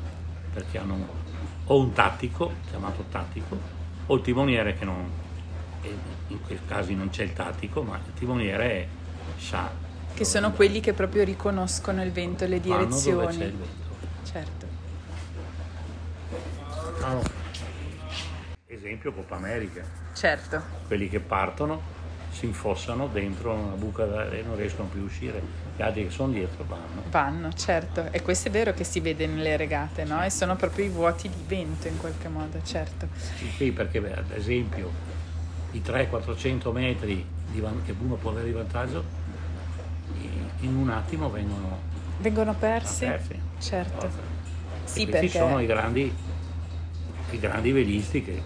[0.51, 1.09] perché hanno un-
[1.65, 3.57] o un tattico, chiamato tattico,
[4.11, 5.09] o il timoniere che non,
[6.29, 8.89] in questi casi non c'è il tattico, ma il timoniere
[9.39, 9.71] sa.
[10.13, 10.57] Che sono andare.
[10.65, 13.39] quelli che proprio riconoscono il vento e le Vanno dove c'è il direzioni.
[13.39, 13.69] vento.
[14.25, 14.67] Certo.
[18.67, 19.83] Esempio Coppa America,
[20.15, 21.81] Certo, quelli che partono
[22.33, 25.41] si infossano dentro una buca da- e non riescono più a uscire,
[25.81, 27.03] altri che sono dietro vanno.
[27.11, 28.09] vanno, certo.
[28.11, 30.23] E questo è vero che si vede nelle regate, no?
[30.25, 33.09] E sono proprio i vuoti di vento in qualche modo, certo.
[33.57, 34.91] Sì, perché beh, ad esempio
[35.73, 39.05] i 300-400 metri di van- che uno può avere di vantaggio,
[40.61, 41.79] in un attimo vengono
[42.19, 43.07] Vengono persi?
[43.07, 43.41] persi.
[43.61, 44.07] Certo.
[44.07, 44.11] E
[44.85, 46.13] Sì, questi perché sono i grandi,
[47.31, 48.43] i grandi velisti che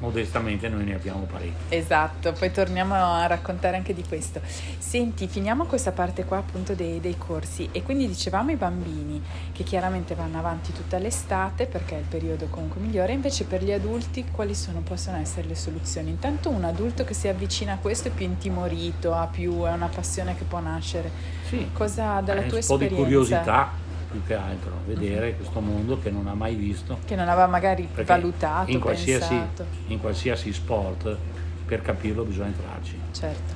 [0.00, 1.74] modestamente noi ne abbiamo parecchi.
[1.74, 4.40] Esatto, poi torniamo a raccontare anche di questo.
[4.78, 9.62] Senti, finiamo questa parte qua appunto dei, dei corsi e quindi dicevamo i bambini che
[9.62, 14.24] chiaramente vanno avanti tutta l'estate perché è il periodo comunque migliore, invece per gli adulti
[14.30, 16.10] quali sono, possono essere le soluzioni?
[16.10, 19.88] Intanto un adulto che si avvicina a questo è più intimorito, ha più, è una
[19.94, 21.10] passione che può nascere.
[21.48, 23.02] Sì, Cosa dalla è tua un po' di esperienza?
[23.02, 23.79] curiosità
[24.10, 26.98] più che altro, vedere questo mondo che non ha mai visto.
[27.04, 29.40] Che non aveva magari valutato, in qualsiasi,
[29.86, 31.16] in qualsiasi sport
[31.64, 32.98] per capirlo bisogna entrarci.
[33.12, 33.54] Certo,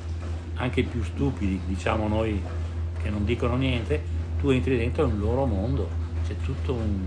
[0.57, 2.41] Anche i più stupidi, diciamo noi,
[3.03, 4.01] che non dicono niente,
[4.41, 5.89] tu entri dentro un loro mondo,
[6.27, 7.01] c'è tutto un,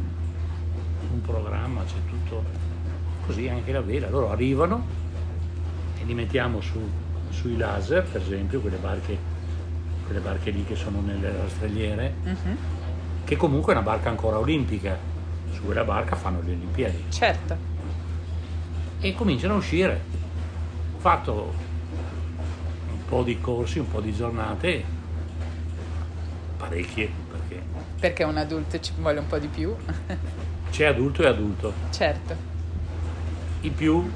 [1.14, 2.44] un programma, c'è tutto
[3.26, 4.10] così anche la vela.
[4.10, 4.84] Loro arrivano
[6.02, 6.78] e li mettiamo su,
[7.30, 9.18] sui laser, per esempio, quelle barche,
[10.06, 12.58] quelle barche lì che sono nelle rastrelliere, Mhm.
[13.28, 14.98] Che comunque è una barca ancora olimpica.
[15.52, 17.04] Su quella barca fanno le Olimpiadi.
[17.10, 17.58] certo,
[19.02, 20.00] e cominciano a uscire.
[20.96, 21.54] Ho fatto
[22.90, 24.84] un po' di corsi, un po' di giornate
[26.58, 27.62] parecchie, perché
[28.00, 29.76] Perché un adulto ci vuole un po' di più.
[30.72, 31.74] c'è adulto e adulto.
[31.92, 32.36] certo.
[33.62, 34.10] I più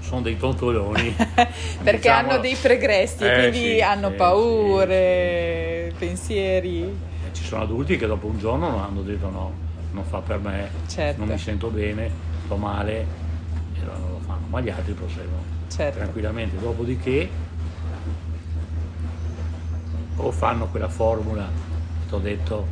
[0.00, 1.14] sono dei tontoloni.
[1.82, 2.30] Perché diciamo.
[2.30, 6.82] hanno dei pregressi e Eh, quindi sì, hanno sì, paure, pensieri.
[6.82, 7.09] E Ci
[7.50, 9.52] sono adulti che dopo un giorno hanno detto no,
[9.90, 11.18] non fa per me, Certo.
[11.18, 12.08] non mi sento bene,
[12.44, 13.00] sto male
[13.74, 15.98] e allora non lo fanno, ma gli altri proseguono Certo.
[15.98, 16.56] tranquillamente.
[16.60, 17.28] Dopodiché
[20.14, 22.66] o fanno quella formula che ti ho detto,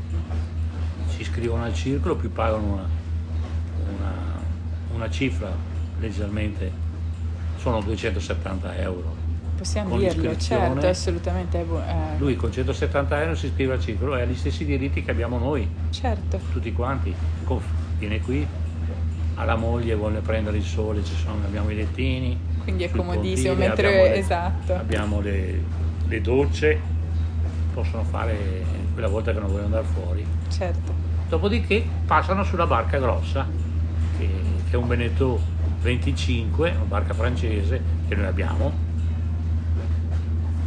[1.08, 2.88] si iscrivono al circolo, più pagano una,
[3.98, 4.40] una-
[4.94, 5.50] una cifra
[5.98, 6.70] leggermente,
[7.56, 9.16] sono 270 euro.
[9.58, 11.58] Possiamo dirlo, certo, assolutamente.
[11.58, 15.10] eh, Lui con 170 euro si iscrive al circolo e ha gli stessi diritti che
[15.10, 17.12] abbiamo noi, Certo, tutti quanti.
[17.98, 18.46] Viene qui,
[19.34, 22.38] ha la moglie, vuole prendere il sole, ci sono, abbiamo i lettini.
[22.62, 23.54] quindi è comodissimo.
[23.54, 25.60] pontile, Mentre abbiamo le- esatto, Abbiamo le,
[26.06, 26.80] le docce,
[27.74, 28.36] possono fare
[28.92, 30.24] quella volta che non vogliono andare fuori.
[30.50, 30.92] certo.
[31.28, 33.44] Dopodiché passano sulla barca grossa,
[34.16, 34.28] che,
[34.70, 35.40] che è un Veneto
[35.80, 38.86] 25, una barca francese che noi abbiamo,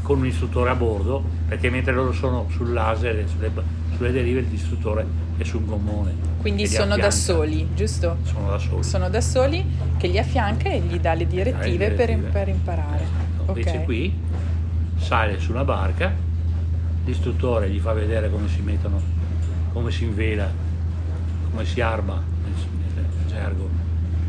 [0.02, 3.52] con un istruttore a bordo, perché mentre loro sono sul laser e sulle,
[3.96, 5.06] sulle derive l'istruttore
[5.38, 6.14] è su un gommone.
[6.40, 8.18] Quindi sono da soli, giusto?
[8.24, 8.84] Sono da soli.
[8.84, 9.64] Sono da soli
[9.98, 12.30] che li affianca e gli dà le direttive, le per- direttive.
[12.30, 13.04] Per, imparare.
[13.04, 13.52] Esatto.
[13.52, 13.84] Invece Ok.
[13.84, 14.14] qui
[14.98, 16.12] sale su una barca,
[17.06, 19.00] l'istruttore gli fa vedere come si mettono,
[19.74, 20.50] come si invela,
[21.52, 22.54] come si arma, nel
[22.96, 23.70] nel gergo,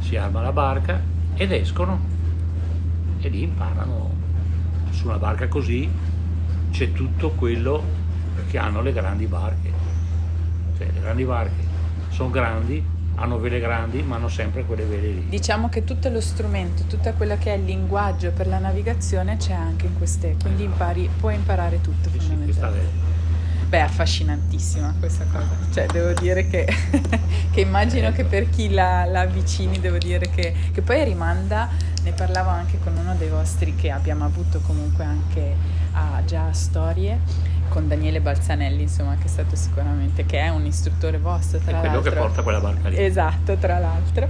[0.00, 1.00] si arma la barca
[1.34, 1.98] ed escono
[3.20, 4.10] e lì imparano.
[5.02, 5.90] Su una barca così
[6.70, 7.82] c'è tutto quello
[8.48, 9.72] che hanno le grandi barche.
[10.78, 11.64] Cioè le grandi barche
[12.10, 12.80] sono grandi,
[13.16, 15.26] hanno vele grandi, ma hanno sempre quelle vele lì.
[15.28, 19.54] Diciamo che tutto lo strumento, tutto quello che è il linguaggio per la navigazione c'è
[19.54, 22.86] anche in queste, quindi impari, puoi imparare tutto Sì, sì, questa fondamentalmente.
[22.86, 25.48] è- Beh, affascinantissima questa cosa.
[25.72, 26.68] Cioè, devo dire che,
[27.50, 31.70] che immagino che per chi la, la avvicini, devo dire che, che poi rimanda,
[32.02, 35.54] ne parlavo anche con uno dei vostri che abbiamo avuto comunque anche
[35.92, 37.20] a già storie,
[37.70, 41.80] con Daniele Balzanelli, insomma, che è stato sicuramente, che è un istruttore vostro, tra è
[41.80, 42.10] quello l'altro.
[42.10, 43.02] che porta quella barca lì.
[43.02, 44.28] Esatto, tra l'altro.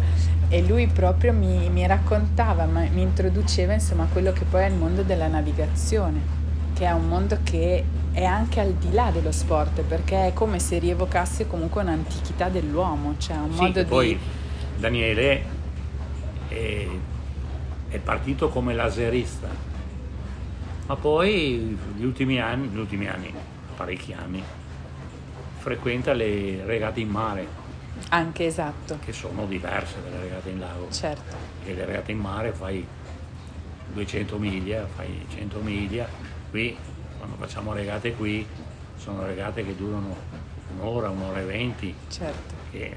[0.50, 5.02] E lui proprio mi, mi raccontava, mi introduceva insomma quello che poi è il mondo
[5.02, 6.41] della navigazione,
[6.74, 10.58] che è un mondo che è anche al di là dello sport, perché è come
[10.58, 13.88] se rievocasse comunque un'antichità dell'uomo, cioè un Sì, modo di...
[13.88, 14.18] poi
[14.76, 15.44] Daniele
[16.48, 16.86] è,
[17.88, 19.48] è partito come laserista,
[20.86, 23.32] ma poi gli ultimi anni, gli ultimi anni,
[23.76, 24.42] parecchi anni,
[25.58, 27.60] frequenta le regate in mare,
[28.08, 30.88] Anche esatto, che sono diverse dalle regate in lago.
[30.90, 32.84] certo, Perché le regate in mare fai
[33.92, 36.06] 200 miglia, fai 100 miglia,
[36.52, 36.76] qui
[37.16, 38.46] quando facciamo regate qui
[38.96, 40.14] sono regate che durano
[40.74, 42.54] un'ora, un'ora e venti, certo.
[42.70, 42.94] che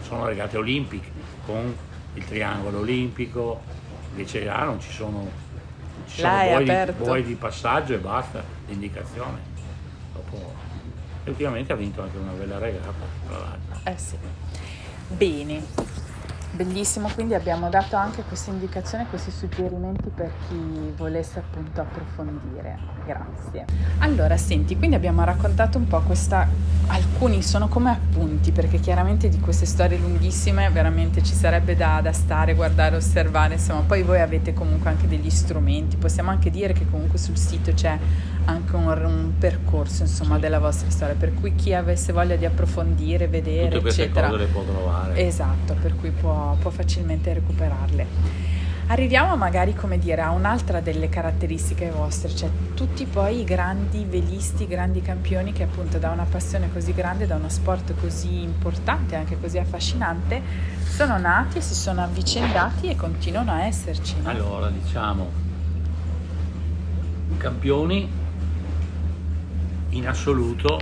[0.00, 1.10] sono regate olimpiche
[1.44, 1.76] con
[2.14, 3.60] il triangolo olimpico,
[4.10, 5.30] invece là non ci sono,
[6.08, 7.04] ci sono buoi di, aperto.
[7.04, 9.38] buoi di passaggio e basta, l'indicazione.
[10.14, 10.54] Dopo,
[11.24, 12.92] e ultimamente ha vinto anche una bella regata,
[13.28, 13.90] tra l'altro.
[13.90, 14.16] Eh sì.
[15.08, 15.97] Bene.
[16.50, 22.78] Bellissimo, quindi abbiamo dato anche queste indicazioni, questi suggerimenti per chi volesse appunto approfondire.
[23.06, 23.66] Grazie.
[23.98, 26.48] Allora, senti, quindi abbiamo raccontato un po' questa,
[26.88, 32.12] alcuni sono come appunti, perché chiaramente di queste storie lunghissime veramente ci sarebbe da, da
[32.12, 36.86] stare, guardare, osservare, insomma, poi voi avete comunque anche degli strumenti, possiamo anche dire che
[36.90, 37.96] comunque sul sito c'è
[38.48, 40.40] anche un, un percorso, insomma, Sì.
[40.40, 44.30] della vostra storia, per cui chi avesse voglia di approfondire, vedere, Tutte eccetera.
[44.34, 45.26] le può trovare.
[45.26, 48.46] Esatto, per cui può, può facilmente recuperarle.
[48.90, 54.62] Arriviamo magari, come dire, a un'altra delle caratteristiche vostre, cioè tutti poi i grandi velisti,
[54.62, 59.14] i grandi campioni che appunto da una passione così grande, da uno sport così importante,
[59.14, 60.40] anche così affascinante,
[60.86, 64.14] sono nati, si sono avvicendati e continuano a esserci.
[64.22, 64.30] no?
[64.30, 65.30] Allora, diciamo,
[67.36, 68.08] campioni
[69.90, 70.80] in assoluto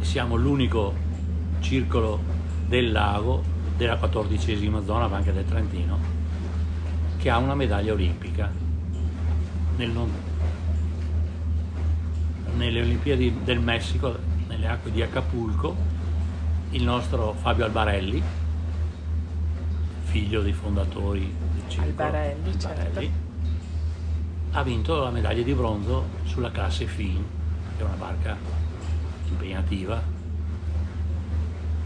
[0.00, 0.94] siamo l'unico
[1.60, 2.20] circolo
[2.66, 3.42] del lago
[3.76, 5.98] della quattordicesima zona, ma anche del Trentino,
[7.16, 8.50] che ha una medaglia olimpica
[9.76, 9.90] nel
[12.56, 15.74] nelle Olimpiadi del Messico, nelle acque di Acapulco,
[16.70, 18.22] il nostro Fabio Albarelli,
[20.04, 22.68] figlio dei fondatori del circolo Albarelli, certo.
[22.68, 23.12] Albarelli,
[24.52, 27.24] ha vinto la medaglia di bronzo sulla classe FIN,
[27.82, 28.36] è una barca
[29.28, 30.00] impegnativa.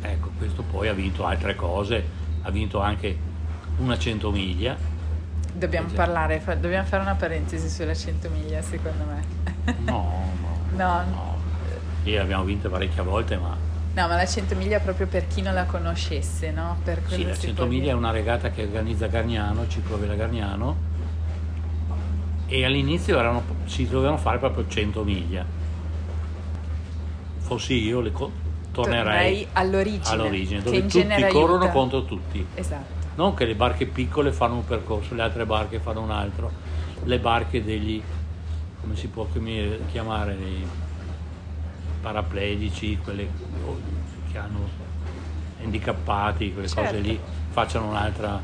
[0.01, 2.05] Ecco, questo poi ha vinto altre cose,
[2.43, 3.17] ha vinto anche
[3.79, 4.77] una 100 miglia.
[5.53, 5.95] Dobbiamo Sì.
[5.95, 9.75] parlare, fa- dobbiamo fare una parentesi sulla 100 miglia secondo me.
[9.85, 10.57] No, no.
[10.77, 11.37] No, No,
[12.05, 13.57] lì abbiamo vinto parecchie volte, ma
[13.95, 16.77] no, ma la 100 miglia proprio per chi non la conoscesse, no?
[16.85, 20.15] Per sì, la si 100 può miglia è una regata che organizza Gargnano, Ciclo Vela
[20.15, 20.77] Gargnano,
[22.47, 25.45] e all'inizio erano- si dovevano fare proprio 100 miglia.
[27.49, 28.31] Fossi io, le co-
[28.73, 31.71] tornerei all'origine, all'origine, dove tutti corrono aiuta.
[31.71, 32.45] contro tutti.
[32.55, 33.07] Esatto.
[33.15, 36.53] Non che le barche piccole fanno un percorso, le altre barche fanno un altro.
[37.05, 38.03] Le barche degli,
[38.83, 39.27] come si può
[39.91, 40.63] chiamare, dei
[42.03, 43.29] paraplegici, quelle
[44.31, 44.69] che hanno
[45.63, 47.01] handicappati, quelle cose Certo.
[47.01, 48.39] lì, facciano un'altra.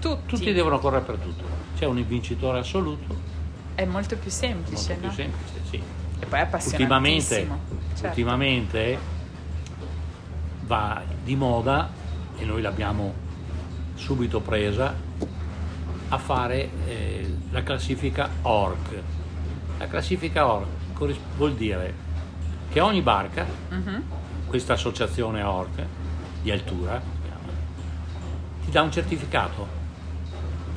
[0.00, 0.26] Tutti.
[0.36, 1.44] Tutti devono correre per tutto.
[1.76, 3.14] C'è un vincitore assoluto,
[3.74, 5.12] È molto più semplice, molto più no?
[5.12, 5.76] semplice, sì.
[6.18, 7.58] E poi è Ultimamente, appassionantissimo.
[8.02, 8.06] Certo.
[8.08, 8.98] ultimamente
[10.66, 11.88] va di moda,
[12.36, 13.14] e noi l'abbiamo
[13.94, 14.92] subito presa,
[16.08, 19.02] a fare eh, la classifica ORC.
[19.78, 20.66] La classifica ORC
[21.36, 21.94] vuol dire
[22.72, 24.02] che ogni barca, Mhm.
[24.46, 25.84] questa associazione ORC
[26.42, 27.00] di altura,
[28.64, 29.66] ti dà un certificato,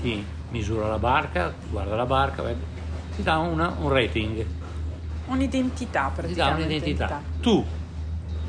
[0.01, 2.43] ti misura la barca, ti guarda la barca,
[3.15, 4.45] ti dà una- un rating
[5.27, 6.63] Un'identità praticamente.
[6.63, 7.21] un'identità.
[7.41, 7.65] Tu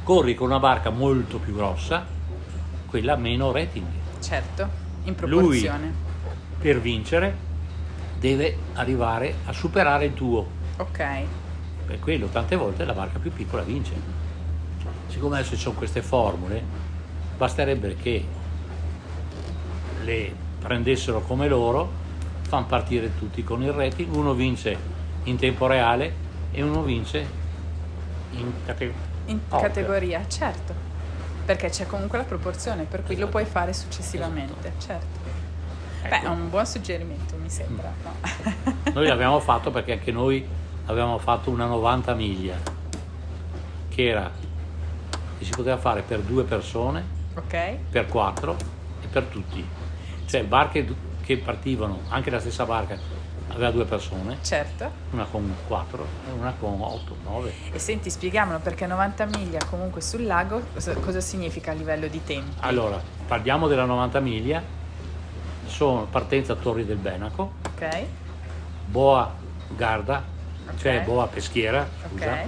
[0.02, 2.04] corri con una barca molto più grossa,
[2.86, 3.86] quella ha meno rating.
[4.20, 4.68] Certo,
[5.04, 5.92] in Lui- proporzione.
[6.58, 7.36] Per vincere
[8.18, 10.46] deve arrivare a superare il tuo.
[10.78, 11.04] Ok.
[11.86, 13.92] Per quello tante volte la barca più piccola vince.
[15.08, 16.62] Siccome adesso ci sono queste formule,
[17.36, 18.24] basterebbe che
[20.02, 22.04] le prendessero come loro,
[22.42, 24.76] fanno partire tutti con il rating, uno vince
[25.24, 26.24] in tempo reale
[26.56, 27.26] e uno vince
[28.30, 29.02] in categoria.
[29.26, 30.74] In categoria, certo.
[31.44, 35.34] Perché c'è comunque la proporzione, per cui lo puoi fare successivamente, certo.
[36.02, 37.92] Beh, è un buon suggerimento, mi sembra.
[38.02, 38.74] no?
[38.94, 40.46] Noi l'abbiamo fatto perché anche noi
[40.86, 42.56] avevamo fatto una 90 miglia,
[43.88, 44.30] che era
[45.38, 47.76] che si poteva fare per due persone, ok?
[47.90, 48.56] per quattro
[49.02, 49.62] e per tutti.
[50.24, 50.86] Cioè barche
[51.22, 52.96] che partivano, anche la stessa barca
[53.48, 54.90] aveva due persone, Certo.
[55.12, 57.52] una con quattro e una con otto, nove.
[57.72, 60.62] E senti, spieghiamolo perché 90 miglia comunque sul lago
[61.00, 62.60] cosa, significa a livello di tempo?
[62.60, 64.62] Allora, parliamo della 90 miglia,
[65.66, 68.04] sono partenza Torri del Benaco, Ok?
[68.86, 69.32] Boa
[69.76, 70.22] Garda,
[70.78, 71.04] cioè Ok.
[71.04, 72.46] Boa Peschiera, scusa, Ok?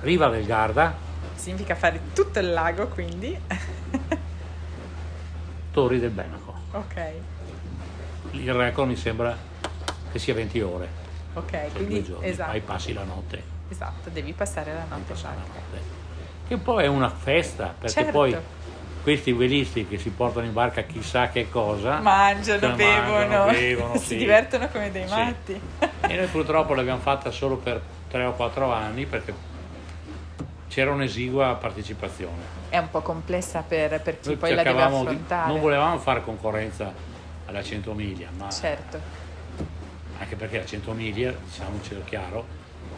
[0.00, 3.38] Riva del Garda, Significa fare tutto il lago, quindi.
[5.70, 6.54] Torri del Benaco.
[6.72, 7.12] ok.
[8.32, 9.36] Il record mi sembra
[10.12, 10.88] che sia 20 ore,
[11.34, 12.50] Ok, cioè quindi due giorni, esatto.
[12.50, 13.42] poi passi la notte.
[13.68, 15.12] Esatto, devi passare la notte.
[15.12, 15.94] passare la notte.
[16.48, 18.10] Che poi è una festa, perché Certo.
[18.12, 18.36] poi
[19.02, 24.04] questi velisti che si portano in barca chissà che cosa, Mangiano, bevono, mangiano, bevono, si
[24.06, 24.16] sì.
[24.16, 25.14] divertono come dei Sì.
[25.14, 25.60] matti.
[26.00, 29.34] E noi purtroppo l'abbiamo fatta solo per 3 o 4 anni perché
[30.68, 32.54] c'era un'esigua partecipazione.
[32.68, 35.48] È un po' complessa per, per chi Noi poi la deve cercavamo di- affrontare.
[35.52, 36.92] non volevamo fare concorrenza
[37.46, 39.00] alla 100 miglia, ma Certo,
[40.18, 42.46] anche perché la 100 miglia, diciamocelo chiaro,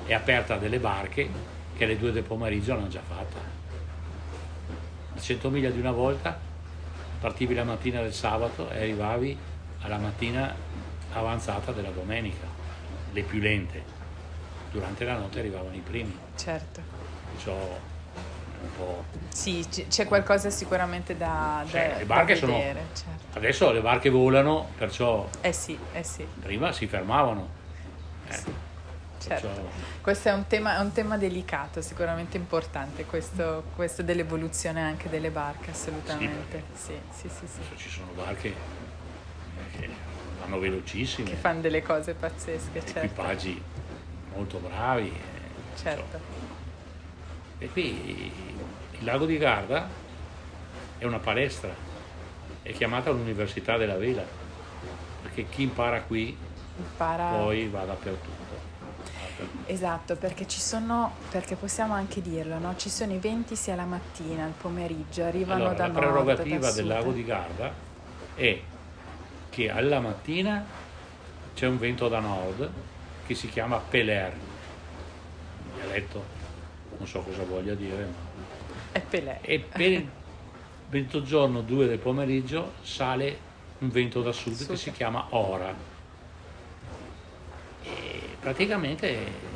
[0.06, 1.28] è aperta a delle barche
[1.76, 3.38] che alle 2 del pomeriggio l'hanno già fatta.
[5.14, 6.38] La 100 miglia di una volta
[7.20, 9.36] partivi la mattina del sabato e arrivavi
[9.80, 10.54] alla mattina
[11.12, 12.46] avanzata della domenica,
[13.12, 13.96] le più lente.
[14.70, 16.16] Durante la notte arrivavano i primi.
[16.36, 16.80] certo.
[17.32, 17.78] Perciò
[18.62, 19.04] un po'...
[19.32, 22.86] Sì, c'è qualcosa sicuramente da, da, Cioè, le da barche sono- vedere.
[22.94, 23.38] Certo.
[23.38, 27.48] Adesso le barche volano, perciò Eh sì, eh sì, prima si fermavano.
[28.28, 28.52] Eh, sì,
[29.20, 29.46] certo.
[29.46, 29.62] perciò-
[30.00, 35.30] Questo è un tema, è un tema delicato, sicuramente importante, questo, questo dell'evoluzione anche delle
[35.30, 36.64] barche, assolutamente.
[36.74, 37.76] Sì, sì, sì, sì.
[37.76, 38.52] ci sono barche
[39.78, 39.88] che
[40.40, 41.28] vanno velocissime.
[41.30, 42.98] Che fanno delle cose pazzesche, certo.
[43.00, 43.62] equipaggi
[44.34, 45.08] molto bravi.
[45.08, 46.37] eh, Certo.
[47.58, 48.32] E qui
[48.98, 49.88] il lago di Garda
[50.98, 51.74] è una palestra,
[52.62, 54.24] è chiamata l'Università della Vela,
[55.22, 56.36] perché chi impara qui
[56.76, 57.30] Impara...
[57.30, 58.46] poi va dappertutto.
[59.66, 62.74] Esatto, perché ci sono, perché possiamo anche dirlo, no?
[62.76, 66.58] ci sono i venti sia la mattina, al pomeriggio, arrivano Allora, da la nord, prerogativa
[66.58, 67.72] da del lago di Garda
[68.34, 68.60] è
[69.50, 70.64] che alla mattina
[71.54, 72.70] c'è un vento da nord
[73.26, 74.32] che si chiama Peler,
[75.74, 76.37] dialetto,
[76.98, 78.12] non so cosa voglia dire, ma
[78.92, 79.38] È Pelé.
[79.42, 80.08] e per il
[80.90, 83.38] mezzogiorno 2 del pomeriggio sale
[83.78, 84.68] un vento da sud, Sud.
[84.70, 85.72] che si chiama Ora.
[87.82, 89.46] E praticamente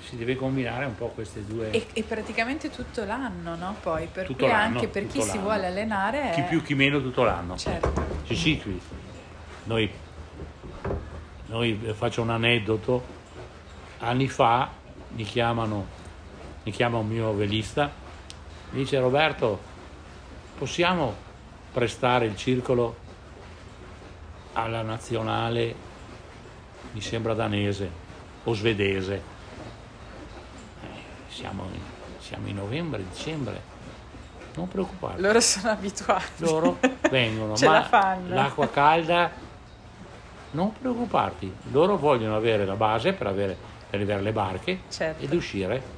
[0.00, 1.70] si deve combinare un po' queste due.
[1.70, 3.76] E, e praticamente tutto l'anno, no?
[3.82, 5.42] Poi, per Tutto cui l'anno, anche per chi tutto si l'anno.
[5.42, 6.30] vuole allenare...
[6.34, 7.56] chi è- più chi meno tutto l'anno.
[7.56, 7.92] Certo,
[8.32, 8.80] sì, qui.
[9.64, 9.90] Noi,
[11.46, 13.16] noi eh, faccio un aneddoto.
[13.98, 14.70] Anni fa
[15.10, 15.86] mi chiamano,
[16.68, 17.90] mi chiama un mio velista,
[18.72, 19.58] mi dice Roberto,
[20.58, 21.14] possiamo
[21.72, 22.94] prestare il circolo
[24.52, 25.74] alla nazionale,
[26.92, 27.90] mi sembra danese
[28.44, 29.14] o svedese.
[30.82, 30.86] Eh,
[31.28, 31.80] siamo, in,
[32.18, 33.62] siamo in novembre, dicembre.
[34.56, 35.22] Non preoccuparti.
[35.22, 36.44] Loro sono abituati.
[36.44, 36.78] Loro
[37.10, 38.34] vengono, Ce ma la fanno.
[38.34, 39.30] l'acqua calda,
[40.50, 41.50] non preoccuparti.
[41.70, 43.56] Loro vogliono avere la base per avere,
[43.88, 45.24] per avere le barche Certo.
[45.24, 45.96] ed uscire.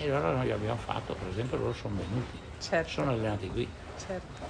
[0.00, 2.90] E allora noi abbiamo fatto, per esempio, loro sono venuti, Certo.
[2.90, 3.68] sono allenati qui.
[4.06, 4.42] Certo.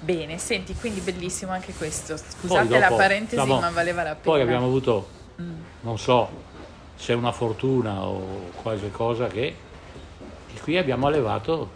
[0.00, 2.16] Bene, senti, quindi bellissimo anche questo.
[2.16, 4.22] Scusate la dopo, parentesi, diciamo, ma valeva la pena.
[4.22, 5.08] Poi abbiamo avuto,
[5.40, 6.28] Mm, non so
[6.96, 9.54] se una fortuna o qualche cosa che,
[10.54, 11.70] e qui abbiamo allevato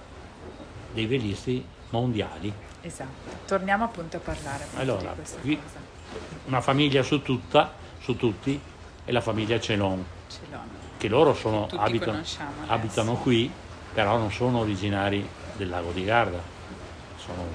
[0.93, 2.51] dei velisti mondiali.
[2.83, 3.09] esatto.
[3.47, 5.79] Torniamo appunto a parlare appunto Allora, qui- cosa.
[6.47, 8.59] Una famiglia su tutta, su tutti,
[9.05, 10.20] è la famiglia Celon, Ce l'ho.
[11.01, 12.21] Che loro sono, abitano,
[12.67, 13.51] abitano qui,
[13.95, 15.27] però non sono originari
[15.57, 16.39] del lago di Garda,
[17.17, 17.47] sono-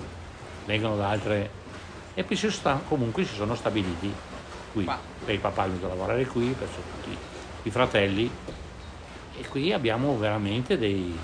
[0.66, 1.50] vengono da altre...
[2.16, 4.12] E poi si sta- comunque si sono stabiliti
[4.74, 4.98] qui, Qua.
[5.24, 7.16] per il papà è venuto a lavorare qui, per tutti
[7.62, 8.32] i fratelli,
[9.40, 11.16] e qui abbiamo veramente dei...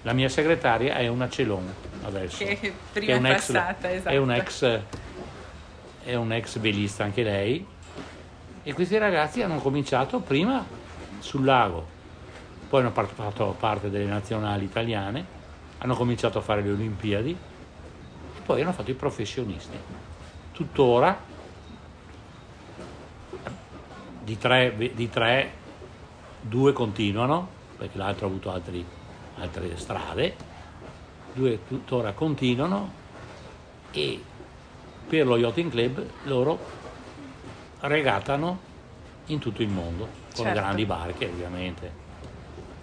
[0.00, 1.70] La mia segretaria è una Celon
[2.04, 2.38] adesso.
[2.42, 4.08] Che prima che è un ex- passata, esatto.
[4.08, 4.80] È un ex,
[6.04, 7.66] è un ex velista anche lei.
[8.62, 10.64] E questi ragazzi hanno cominciato prima
[11.26, 11.84] sul lago,
[12.68, 15.24] poi hanno fatto parte delle nazionali italiane,
[15.78, 19.76] hanno cominciato a fare le Olimpiadi e poi hanno fatto i professionisti.
[20.52, 21.18] Tuttora
[24.22, 25.52] di tre, di tre
[26.40, 28.86] due continuano, perché l'altro ha avuto altri-
[29.38, 30.36] altre strade,
[31.32, 32.88] due tuttora continuano
[33.90, 34.22] e
[35.08, 36.58] per lo Yachting Club loro
[37.80, 38.58] regatano
[39.26, 40.60] in tutto il mondo con Certo.
[40.60, 41.90] grandi barche ovviamente.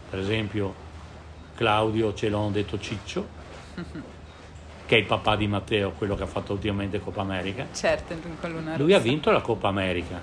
[0.09, 0.73] Per esempio
[1.55, 3.27] Claudio Celon detto Ciccio
[4.85, 7.67] che è il papà di Matteo quello che ha fatto ultimamente Coppa America.
[7.71, 8.15] Certo,
[8.77, 10.19] lui ha vinto la Coppa America.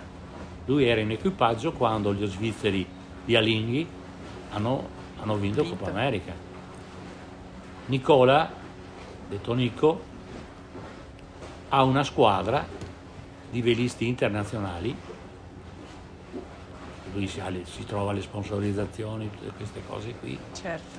[0.66, 2.86] Lui era in equipaggio quando gli svizzeri
[3.24, 3.86] di Alinghi
[4.50, 4.88] hanno,
[5.20, 5.76] hanno vinto Vinto.
[5.76, 6.32] Coppa America.
[7.86, 8.52] Nicola
[9.28, 10.02] detto Nico
[11.70, 12.66] ha una squadra
[13.50, 14.94] di velisti internazionali
[17.14, 20.98] lui si, si trova le sponsorizzazioni tutte queste cose qui Certo.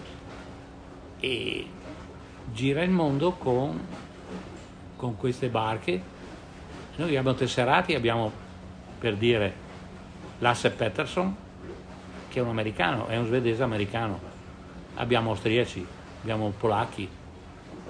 [1.19, 1.67] e
[2.53, 3.79] gira il mondo con,
[4.95, 6.01] con queste barche.
[6.97, 8.31] Noi abbiamo tesserati, abbiamo
[8.99, 9.53] per dire
[10.39, 11.35] Lasse Pettersson,
[12.29, 14.19] che è un americano, è un svedese americano.
[14.95, 15.85] Abbiamo austriaci,
[16.21, 17.07] abbiamo polacchi.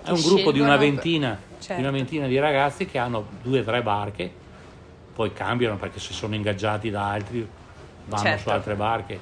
[0.03, 1.73] È un gruppo di una ventina, Certo.
[1.75, 4.31] di una ventina di ragazzi che hanno due o tre barche,
[5.13, 7.47] poi cambiano perché se sono ingaggiati da altri
[8.05, 8.41] vanno Certo.
[8.41, 9.19] su altre barche.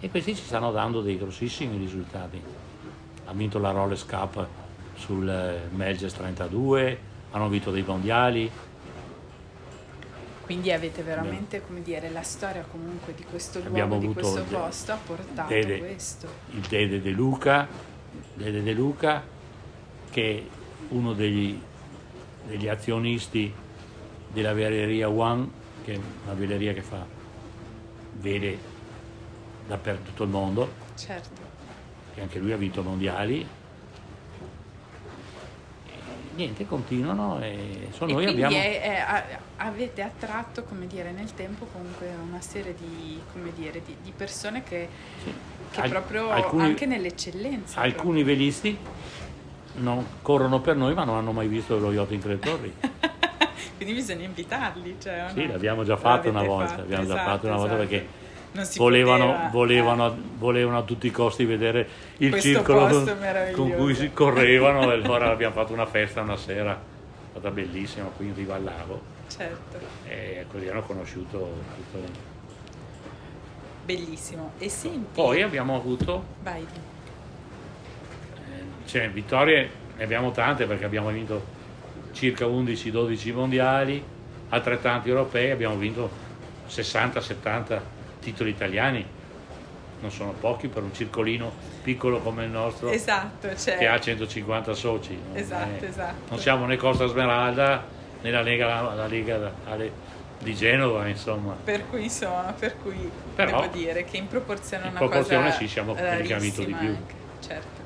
[0.00, 2.42] E questi ci stanno dando dei grossissimi risultati
[3.30, 4.44] ha vinto la Rolex Cup
[4.94, 6.98] sul eh, Melges 32,
[7.30, 8.50] hanno vinto dei mondiali,
[10.42, 14.98] Quindi avete veramente, come dire, la storia comunque di questo luogo, di questo posto ha
[15.06, 15.78] portato Dede.
[15.78, 16.26] questo.
[16.50, 17.68] il Dede De Luca,
[18.34, 19.22] Dede De Luca
[20.10, 20.42] che è
[20.88, 21.56] uno degli,
[22.48, 23.54] degli azionisti
[24.32, 25.48] della veleria One,
[25.84, 27.06] che è una veleria che fa
[28.12, 28.58] vele
[29.66, 31.28] dappertutto il mondo, Certo.
[32.14, 33.46] che anche lui ha vinto mondiali.
[35.86, 35.92] E
[36.34, 38.54] niente, continuano e so, E noi abbiamo...
[38.56, 43.96] è- è- avete attratto, come dire, nel tempo comunque una serie di, come dire, di,
[44.02, 44.88] di persone che,
[45.22, 45.32] sì,
[45.70, 47.80] che al- proprio alcuni- anche nell'eccellenza.
[47.80, 48.76] Alcuni velisti
[49.76, 52.74] non corrono per noi ma non hanno mai visto lo yacht in tre torri.
[53.76, 54.96] Quindi bisogna invitarli.
[55.00, 55.52] Cioè, Sì, no?
[55.52, 57.88] l'abbiamo già fatto una volta, fatto, abbiamo già esatto, fatto una volta esatto.
[57.88, 58.06] perché
[58.76, 60.12] volevano, poteva, volevano, eh.
[60.38, 61.88] volevano a tutti i costi vedere
[62.18, 63.04] il Questo circolo
[63.52, 68.06] con, cui si correvano e allora abbiamo fatto una festa una sera, è stata bellissima
[68.16, 71.38] qui in riva al lago Certo, e così hanno conosciuto
[71.76, 71.98] tutto.
[73.84, 74.52] bellissimo.
[74.58, 76.66] E senti, Poi abbiamo avuto vai, Eh,
[78.88, 81.58] cioè, vittorie ne abbiamo tante perché abbiamo vinto
[82.12, 84.02] circa 11-12 mondiali,
[84.48, 86.10] altrettanti europei, abbiamo vinto
[86.68, 87.80] 60-70
[88.20, 89.04] titoli italiani,
[90.00, 91.52] non sono pochi per un circolino
[91.82, 95.14] piccolo come il nostro esatto, cioè, che ha 150 soci.
[95.28, 96.14] non Esatto, è- esatto.
[96.30, 97.84] Non siamo né Costa Smeralda
[98.22, 100.08] né la Lega, la Lega Ale-
[100.38, 101.54] di Genova, insomma.
[101.62, 105.44] Per cui insomma, per cui Però, devo dire che in proporzione a in una proporzione
[105.48, 106.88] cosa sì, siamo quelli che hanno vinto di più.
[106.88, 107.80] anche, Certo.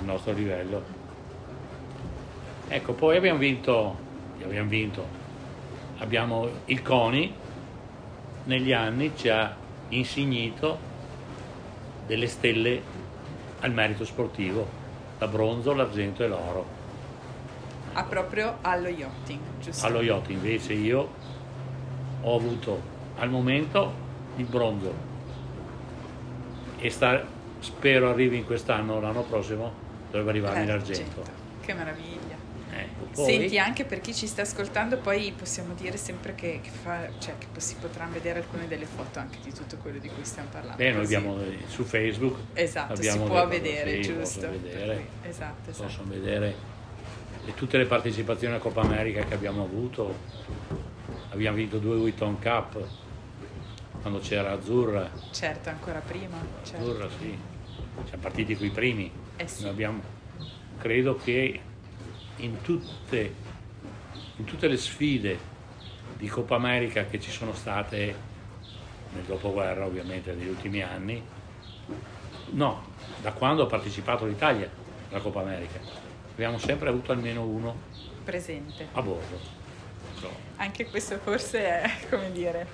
[0.00, 0.95] il nostro livello.
[2.68, 3.96] Ecco, poi abbiamo vinto,
[4.42, 5.06] abbiamo vinto,
[5.98, 7.34] abbiamo il CONI,
[8.44, 9.54] negli anni ci ha
[9.90, 10.78] insignito
[12.06, 12.82] delle stelle
[13.60, 14.66] al merito sportivo,
[15.18, 16.66] la bronzo, l'argento e l'oro.
[17.92, 19.86] Ah, proprio allo yachting, giusto?
[19.86, 21.08] Allo yachting invece io
[22.20, 23.92] ho avuto al momento
[24.36, 24.92] il bronzo
[26.78, 27.24] e sta,
[27.60, 29.72] spero arrivi in quest'anno, l'anno prossimo
[30.10, 31.22] dovrebbe arrivarmi l'argento.
[31.60, 32.25] Che meraviglia.
[33.12, 37.08] Poi- Senti, anche per chi ci sta ascoltando, poi possiamo dire sempre che, che fa-
[37.18, 40.48] cioè, che si potranno vedere alcune delle foto anche di tutto quello di cui stiamo
[40.50, 40.76] parlando.
[40.82, 44.48] Beh, noi abbiamo eh, su Facebook Esatto, si può vedere, sì, giusto?
[44.50, 45.06] vedere.
[45.22, 45.86] Esatto, esatto.
[45.88, 46.74] possono vedere
[47.46, 50.14] e tutte le partecipazioni a Coppa America che abbiamo avuto.
[51.30, 52.84] Abbiamo vinto due Wheaton Cup
[54.00, 55.10] quando c'era Azzurra.
[55.30, 56.36] Certo, ancora prima.
[56.64, 56.82] certo.
[56.82, 57.38] Azzurra, sì.
[58.08, 59.10] Siamo partiti qui primi.
[59.36, 59.66] Eh sì.
[59.66, 60.00] Abbiamo,
[60.78, 61.60] credo che
[62.36, 63.34] in tutte,
[64.36, 65.38] in tutte le sfide
[66.16, 68.14] di Coppa America che ci sono state
[69.12, 71.22] nel dopoguerra, ovviamente, negli ultimi anni,
[72.50, 72.84] no,
[73.22, 74.68] da quando ha partecipato l'Italia
[75.10, 75.78] alla Coppa America,
[76.32, 77.74] abbiamo sempre avuto almeno uno
[78.24, 78.88] Presente.
[78.92, 79.38] a bordo.
[80.18, 82.66] So, Anche questo forse è, come dire,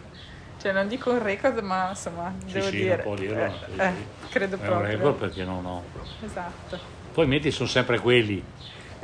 [0.61, 3.03] cioè non dico un record, ma insomma, sì, devo sì, dire...
[3.03, 3.45] può dirlo.
[3.45, 3.93] eh, sì, eh,
[4.31, 4.87] credo È un proprio.
[4.91, 5.83] record perché non ho.
[6.25, 6.79] Esatto.
[7.13, 8.43] Poi i meti sono sempre quelli.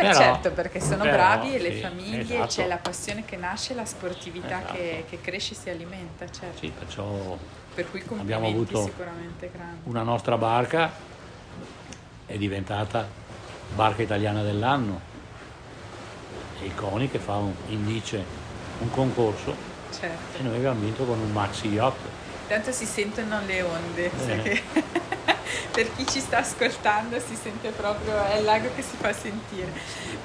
[0.07, 2.47] Beh, certo, perché sono però, bravi e le sì, famiglie, esatto.
[2.47, 4.75] c'è la passione che nasce, la sportività Esatto.
[4.75, 6.59] che, che cresce e si alimenta, certo.
[6.59, 7.37] Sì, perciò
[7.75, 9.81] Per cui Abbiamo avuto sicuramente grandi.
[9.85, 10.93] una nostra barca
[12.27, 13.09] è diventata
[13.75, 15.01] barca italiana dell'anno
[16.61, 18.25] e il CONI che fa un, indice
[18.79, 19.55] un concorso
[19.91, 20.39] Certo.
[20.39, 21.97] e noi abbiamo vinto con un maxi yacht
[22.47, 24.63] Tanto si sentono le onde, Eh.
[25.73, 29.73] Per chi ci sta ascoltando si sente proprio, è il lago che si fa sentire.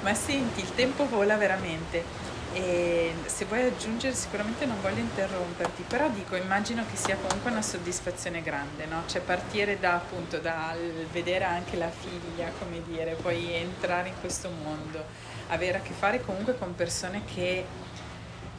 [0.02, 2.32] Ma senti, il tempo vola veramente.
[2.52, 7.62] E se vuoi aggiungere sicuramente non voglio interromperti, però dico, immagino che sia comunque una
[7.62, 9.02] soddisfazione grande, no?
[9.06, 10.78] Cioè partire da appunto dal
[11.10, 15.04] vedere anche la figlia, come dire, poi entrare in questo mondo,
[15.48, 17.64] avere a che fare comunque con persone che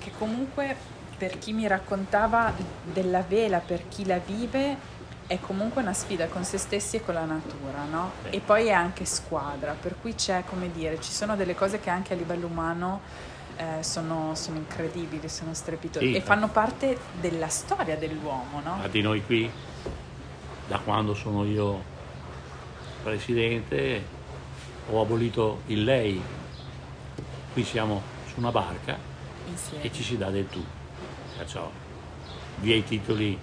[0.06, 0.76] che comunque
[1.18, 2.54] per chi mi raccontava
[2.84, 4.78] della vela, per chi la vive,
[5.28, 8.12] è comunque una sfida con se stessi e con la natura, no?
[8.30, 11.90] E poi è anche squadra, per cui c'è, come dire, ci sono delle cose che
[11.90, 13.02] anche a livello umano
[13.58, 16.14] eh, sono, sono incredibili, sono strepitose Sì.
[16.16, 18.76] e fanno parte della storia dell'uomo, no?
[18.76, 19.50] ma di noi qui
[20.68, 21.82] da quando sono io
[23.04, 24.04] presidente
[24.90, 26.22] ho abolito il lei
[27.54, 28.98] qui siamo su una barca
[29.48, 29.84] Insieme.
[29.84, 30.64] e ci si dà del tu
[31.38, 31.70] perciò
[32.60, 33.38] via i titoli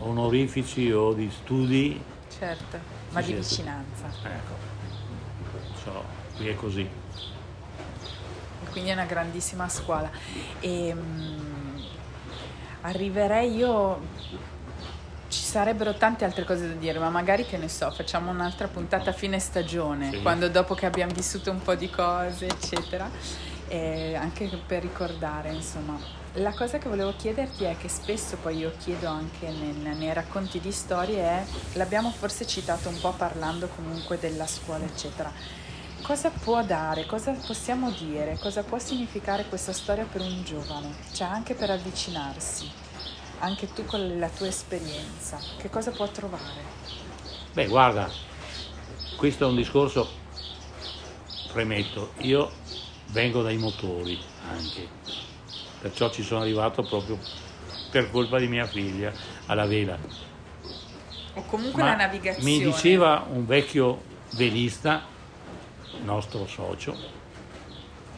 [0.00, 2.02] onorifici o di studi
[2.38, 2.78] Certo,
[3.10, 4.06] ma di vicinanza.
[4.22, 4.54] ecco
[5.82, 6.04] so,
[6.36, 6.88] qui è così
[8.70, 10.08] quindi è una grandissima scuola.
[10.60, 11.78] E, mm,
[12.82, 14.00] arriverei io,
[15.28, 19.10] ci sarebbero tante altre cose da dire, ma magari che ne so, facciamo un'altra puntata
[19.10, 20.22] a fine stagione, Sì.
[20.22, 23.10] quando dopo che abbiamo vissuto un po' di cose, eccetera,
[23.68, 25.98] e anche per ricordare, insomma.
[26.34, 30.60] La cosa che volevo chiederti è che spesso poi io chiedo anche nel- nei racconti
[30.60, 35.32] di storie è, l'abbiamo forse citato un po' parlando comunque della scuola, eccetera.
[36.02, 41.26] Cosa può dare, cosa possiamo dire, cosa può significare questa storia per un giovane, cioè
[41.26, 42.70] anche per avvicinarsi,
[43.40, 46.62] anche tu con la tua esperienza, che cosa può trovare?
[47.52, 48.08] Beh, guarda,
[49.16, 50.08] questo è un discorso,
[51.52, 52.50] premetto, io
[53.08, 54.18] vengo dai motori
[54.48, 54.88] anche,
[55.80, 57.18] perciò ci sono arrivato proprio
[57.90, 59.12] per colpa di mia figlia
[59.46, 59.96] alla vela.
[61.34, 62.50] O comunque Ma la navigazione.
[62.50, 65.02] mi diceva un vecchio velista,
[66.02, 66.96] nostro socio,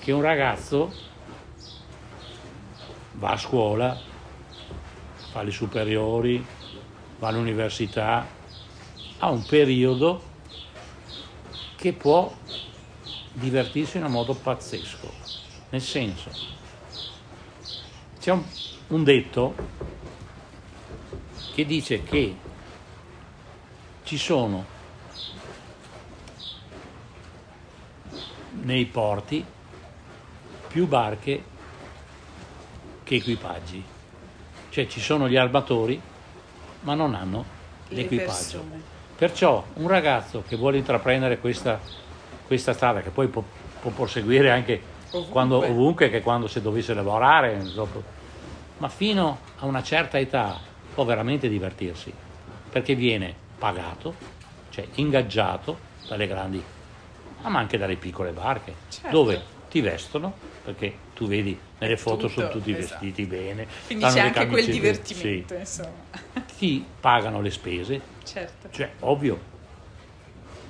[0.00, 0.92] che un ragazzo
[3.12, 3.98] va a scuola,
[5.30, 6.44] fa le superiori,
[7.18, 8.26] va all'università,
[9.18, 10.30] ha un periodo
[11.76, 12.32] che può
[13.32, 15.20] divertirsi in un modo pazzesco.
[15.70, 16.30] Nel senso,
[18.22, 18.44] c'è un,
[18.86, 19.52] un detto
[21.54, 22.36] che dice che
[24.04, 24.64] ci sono
[28.60, 29.44] nei porti
[30.68, 31.42] più barche
[33.02, 33.82] che equipaggi.
[34.68, 36.00] Cioè ci sono gli armatori,
[36.82, 37.44] ma non hanno
[37.88, 38.64] Le l'equipaggio.
[39.16, 41.80] Perciò un ragazzo che vuole intraprendere questa,
[42.46, 43.42] questa strada, che poi può,
[43.80, 45.30] può proseguire anche Ovunque.
[45.32, 48.02] quando, ovunque, che quando se dovesse lavorare, dopo-
[48.78, 50.58] ma fino a una certa età
[50.94, 52.12] può veramente divertirsi,
[52.70, 54.14] perché viene pagato,
[54.70, 56.62] cioè ingaggiato dalle grandi,
[57.42, 59.10] ma anche dalle piccole barche, Certo.
[59.10, 60.32] dove ti vestono,
[60.64, 63.00] perché tu vedi nelle foto tutto, sono tutti esatto.
[63.04, 63.66] vestiti bene.
[63.86, 65.60] Quindi c'è anche quel divertimento, sì.
[65.60, 65.90] insomma.
[66.56, 68.68] Ti pagano le spese, Certo.
[68.70, 69.38] cioè ovvio,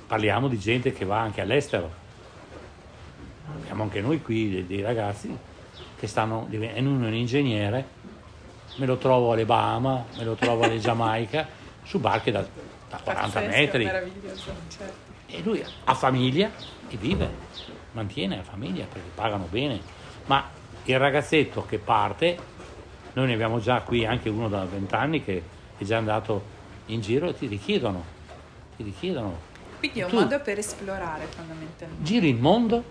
[0.07, 2.01] parliamo di gente che va anche all'estero.
[3.47, 5.35] Abbiamo anche noi qui dei, dei ragazzi
[5.97, 7.85] che stanno, e uno è un ingegnere,
[8.77, 11.47] me lo trovo alle Bahama, me lo trovo alle Giamaica,
[11.83, 12.41] su barche da,
[12.89, 13.85] da 40 Pazzesco, metri.
[13.85, 15.01] certo.
[15.27, 16.49] E lui ha famiglia
[16.89, 17.29] e vive,
[17.93, 19.79] mantiene la famiglia perché pagano bene.
[20.25, 20.47] Ma
[20.85, 22.37] il ragazzetto che parte,
[23.13, 25.41] noi ne abbiamo già qui anche uno da 20 anni che
[25.77, 26.51] è già andato
[26.87, 28.03] in giro e ti richiedono,
[28.75, 29.51] ti richiedono.
[29.79, 32.03] Quindi è un Tu- modo per esplorare fondamentalmente.
[32.03, 32.83] Giri il mondo,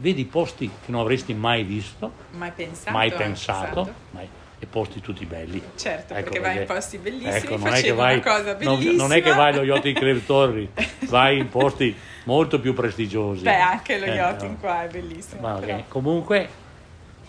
[0.00, 2.96] vedi posti che non avresti mai visto, Mai pensato.
[2.96, 3.94] mai anche, pensato, esatto.
[4.12, 4.28] mai-
[4.62, 5.62] e posti tutti belli.
[5.74, 8.78] Certo, Ecco, perché vai in posti bellissimi ecco, non è che vai, una cosa non-
[8.78, 9.02] bellissima.
[9.02, 10.70] non è che vai allo yacht in Creatori,
[11.08, 13.42] vai in posti molto più prestigiosi.
[13.42, 14.56] Beh, anche lo Eh, yachting no.
[14.58, 15.40] qua è bellissimo.
[15.40, 15.76] Ma però.
[15.76, 16.48] ok, Comunque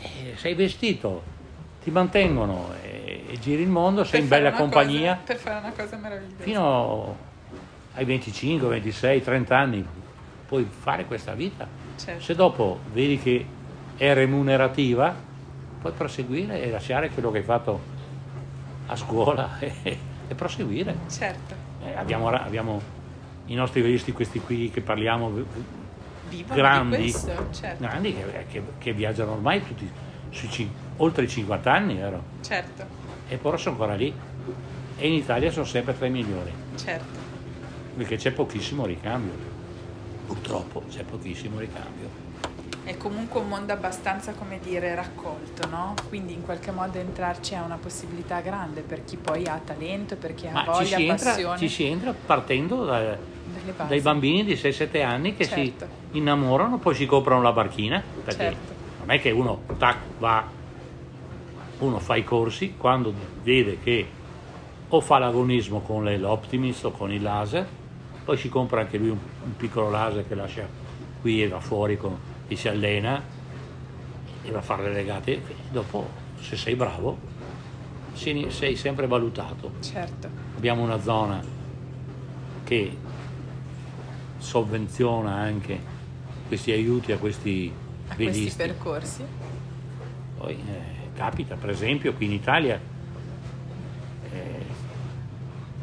[0.01, 1.23] eh, sei vestito,
[1.83, 5.71] ti mantengono e, e giri il mondo, sei in bella compagnia cosa- per fare una
[5.71, 6.43] cosa meravigliosa.
[6.43, 7.15] fino
[7.93, 9.85] ai 25, 26, 30 anni
[10.47, 11.65] puoi fare questa vita.
[12.03, 12.23] Certo.
[12.23, 13.45] Se dopo vedi che
[13.95, 15.13] è remunerativa,
[15.79, 17.79] puoi proseguire e lasciare quello che hai fatto
[18.87, 19.73] a scuola e,
[20.27, 20.95] e proseguire.
[21.07, 21.53] Certo.
[21.85, 22.81] Eh, abbiamo, abbiamo
[23.45, 25.29] i nostri velisti, questi qui che parliamo,
[26.29, 27.83] Vivono grandi, di questo, certo.
[27.83, 29.89] grandi che, che- che viaggiano ormai tutti
[30.31, 32.23] sui oltre i 50 anni, vero?
[32.41, 32.83] Certo,
[33.27, 34.11] E poi sono ancora lì.
[34.97, 37.19] E in Italia sono sempre tra i migliori, certo.
[37.95, 39.50] perché c'è pochissimo ricambio.
[40.31, 42.07] Purtroppo c'è pochissimo ricambio.
[42.85, 45.93] È comunque un mondo abbastanza, come dire, raccolto, no?
[46.07, 50.33] Quindi in qualche modo entrarci è una possibilità grande per chi poi ha talento, per
[50.33, 51.57] chi ha Ma ci voglia, si, entra, passione.
[51.57, 53.17] ci si entra partendo da-
[53.87, 55.85] dai bambini di 6-7 anni che Certo.
[56.11, 58.73] si innamorano, poi si comprano la barchina, perché Certo.
[58.99, 60.47] non è che uno tac, va,
[61.79, 63.13] uno fa i corsi, quando
[63.43, 64.07] vede che
[64.87, 67.67] o fa l'agonismo con l'Optimist o con il laser,
[68.31, 70.65] poi si compra anche lui un, un piccolo laser che lascia
[71.19, 72.17] qui e va fuori con,
[72.47, 73.21] e si allena
[74.41, 75.33] e va a fare le legate.
[75.33, 76.07] E dopo,
[76.39, 77.17] se sei bravo,
[78.13, 79.73] sei, sempre valutato.
[79.81, 81.43] Certo, Abbiamo una zona
[82.63, 82.97] che
[84.37, 85.77] sovvenziona anche
[86.47, 87.69] questi aiuti a questi
[88.07, 89.25] a questi percorsi.
[90.37, 92.79] Poi eh, capita, per esempio, qui in Italia
[94.31, 94.65] eh,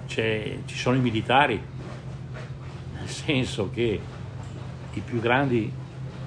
[0.07, 1.77] c'è- ci sono i militari,
[3.33, 4.01] senso che
[4.95, 5.71] i più grandi,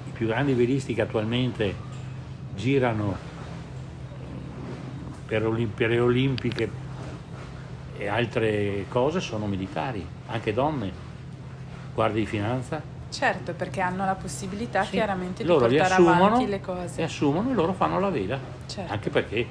[0.06, 1.74] i più grandi velisti che attualmente
[2.54, 3.16] girano
[4.20, 4.24] eh,
[5.26, 6.70] per, Olim- per le Olimpiche
[7.98, 10.92] e altre cose sono militari, anche donne,
[11.92, 12.80] guardie di finanza.
[13.10, 16.62] Certo, perché hanno la possibilità Sì, chiaramente di loro li portare assumono, avanti le li
[16.62, 17.02] cose.
[17.02, 18.92] assumono e loro fanno la vela, Certo.
[18.92, 19.44] anche perché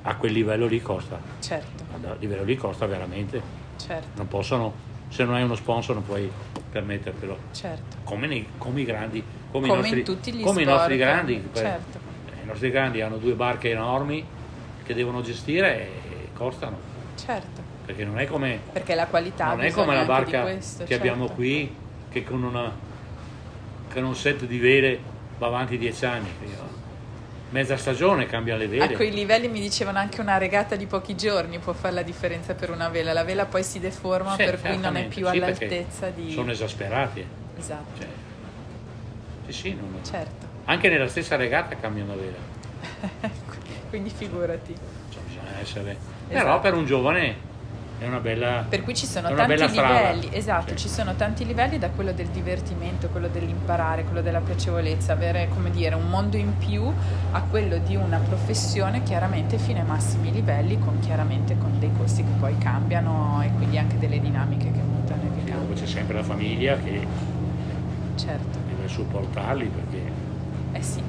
[0.00, 3.42] a quel livello lì costa, Certo, a livello lì costa veramente,
[3.76, 6.28] certo, non possono, se non hai uno sponsor non puoi
[6.72, 7.98] permettertelo, certo.
[8.02, 10.96] come, nei- come i grandi, come, Come i nostri, in tutti gli come i nostri
[10.96, 11.98] grandi, certo.
[12.36, 14.26] eh, i nostri grandi hanno due barche enormi
[14.82, 16.76] che devono gestire e costano,
[17.14, 20.90] Certo, perché non è come, perché la qualità non è come la barca questo, che
[20.90, 21.06] certo.
[21.06, 21.72] abbiamo qui
[22.10, 22.72] che con, una,
[23.92, 24.98] con un set di vele
[25.38, 26.28] va avanti dieci anni.
[27.50, 28.84] Mezza stagione cambia le vele.
[28.84, 32.54] A quei livelli mi dicevano anche una regata di pochi giorni può fare la differenza
[32.54, 33.12] per una vela.
[33.12, 36.32] La vela poi si deforma, Sì, per cui non è più sì, all'altezza di...
[36.32, 37.24] Sono esasperati.
[37.56, 38.08] Esatto, Cioè,
[39.46, 40.46] sì, sì, non- certo.
[40.64, 43.30] anche nella stessa regata cambiano vela.
[43.88, 44.74] Quindi figurati.
[45.10, 45.90] Cioè, bisogna essere...
[45.90, 46.44] Esatto.
[46.44, 47.36] Però per un giovane
[47.98, 48.64] è una bella...
[48.68, 50.76] Per cui ci sono tanti livelli, esatto, Sì.
[50.76, 55.70] ci sono tanti livelli da quello del divertimento, quello dell'imparare, quello della piacevolezza, avere come
[55.70, 56.82] dire un mondo in più
[57.30, 62.22] a quello di una professione chiaramente fino ai massimi livelli, con chiaramente con dei costi
[62.22, 65.72] che poi cambiano e quindi anche delle dinamiche che mutano e che cambiano.
[65.74, 67.06] c'è sempre la famiglia che
[68.16, 70.12] Certo, deve supportarli perché
[70.72, 71.00] eh sì,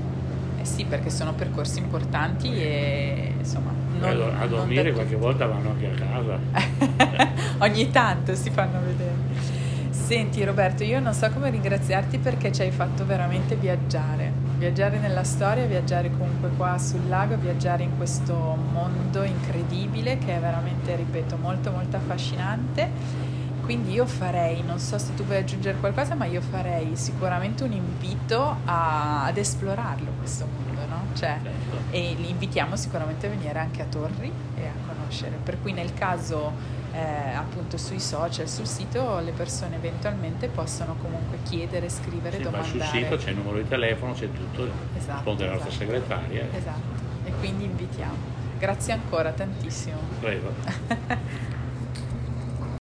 [0.65, 5.87] sì, perché sono percorsi importanti e insomma non, a, a dormire qualche volta vanno anche
[5.87, 7.33] a casa.
[7.63, 9.63] Ogni tanto si fanno vedere.
[9.89, 14.31] Senti Roberto, io non so come ringraziarti perché ci hai fatto veramente viaggiare.
[14.57, 20.39] Viaggiare nella storia, viaggiare comunque qua sul lago, viaggiare in questo mondo incredibile che è
[20.39, 23.33] veramente, ripeto, molto molto affascinante.
[23.65, 27.71] Quindi io farei, non so se tu vuoi aggiungere qualcosa, ma io farei sicuramente un
[27.71, 31.01] invito a- ad esplorarlo questo mondo, no?
[31.15, 31.77] Cioè, Certo.
[31.89, 35.37] e li invitiamo sicuramente a venire anche a Torri e a conoscere.
[35.41, 36.51] Per cui nel caso
[36.93, 42.71] eh, appunto sui social, sul sito, le persone eventualmente possono comunque chiedere, scrivere, sì, domandare.
[42.71, 45.85] sul sito c'è il numero di telefono, c'è tutto, esatto, risponde la nostra esatto.
[45.85, 46.47] segretaria.
[46.53, 48.13] Esatto, e quindi invitiamo.
[48.59, 49.97] Grazie ancora tantissimo.
[50.21, 50.53] Prego.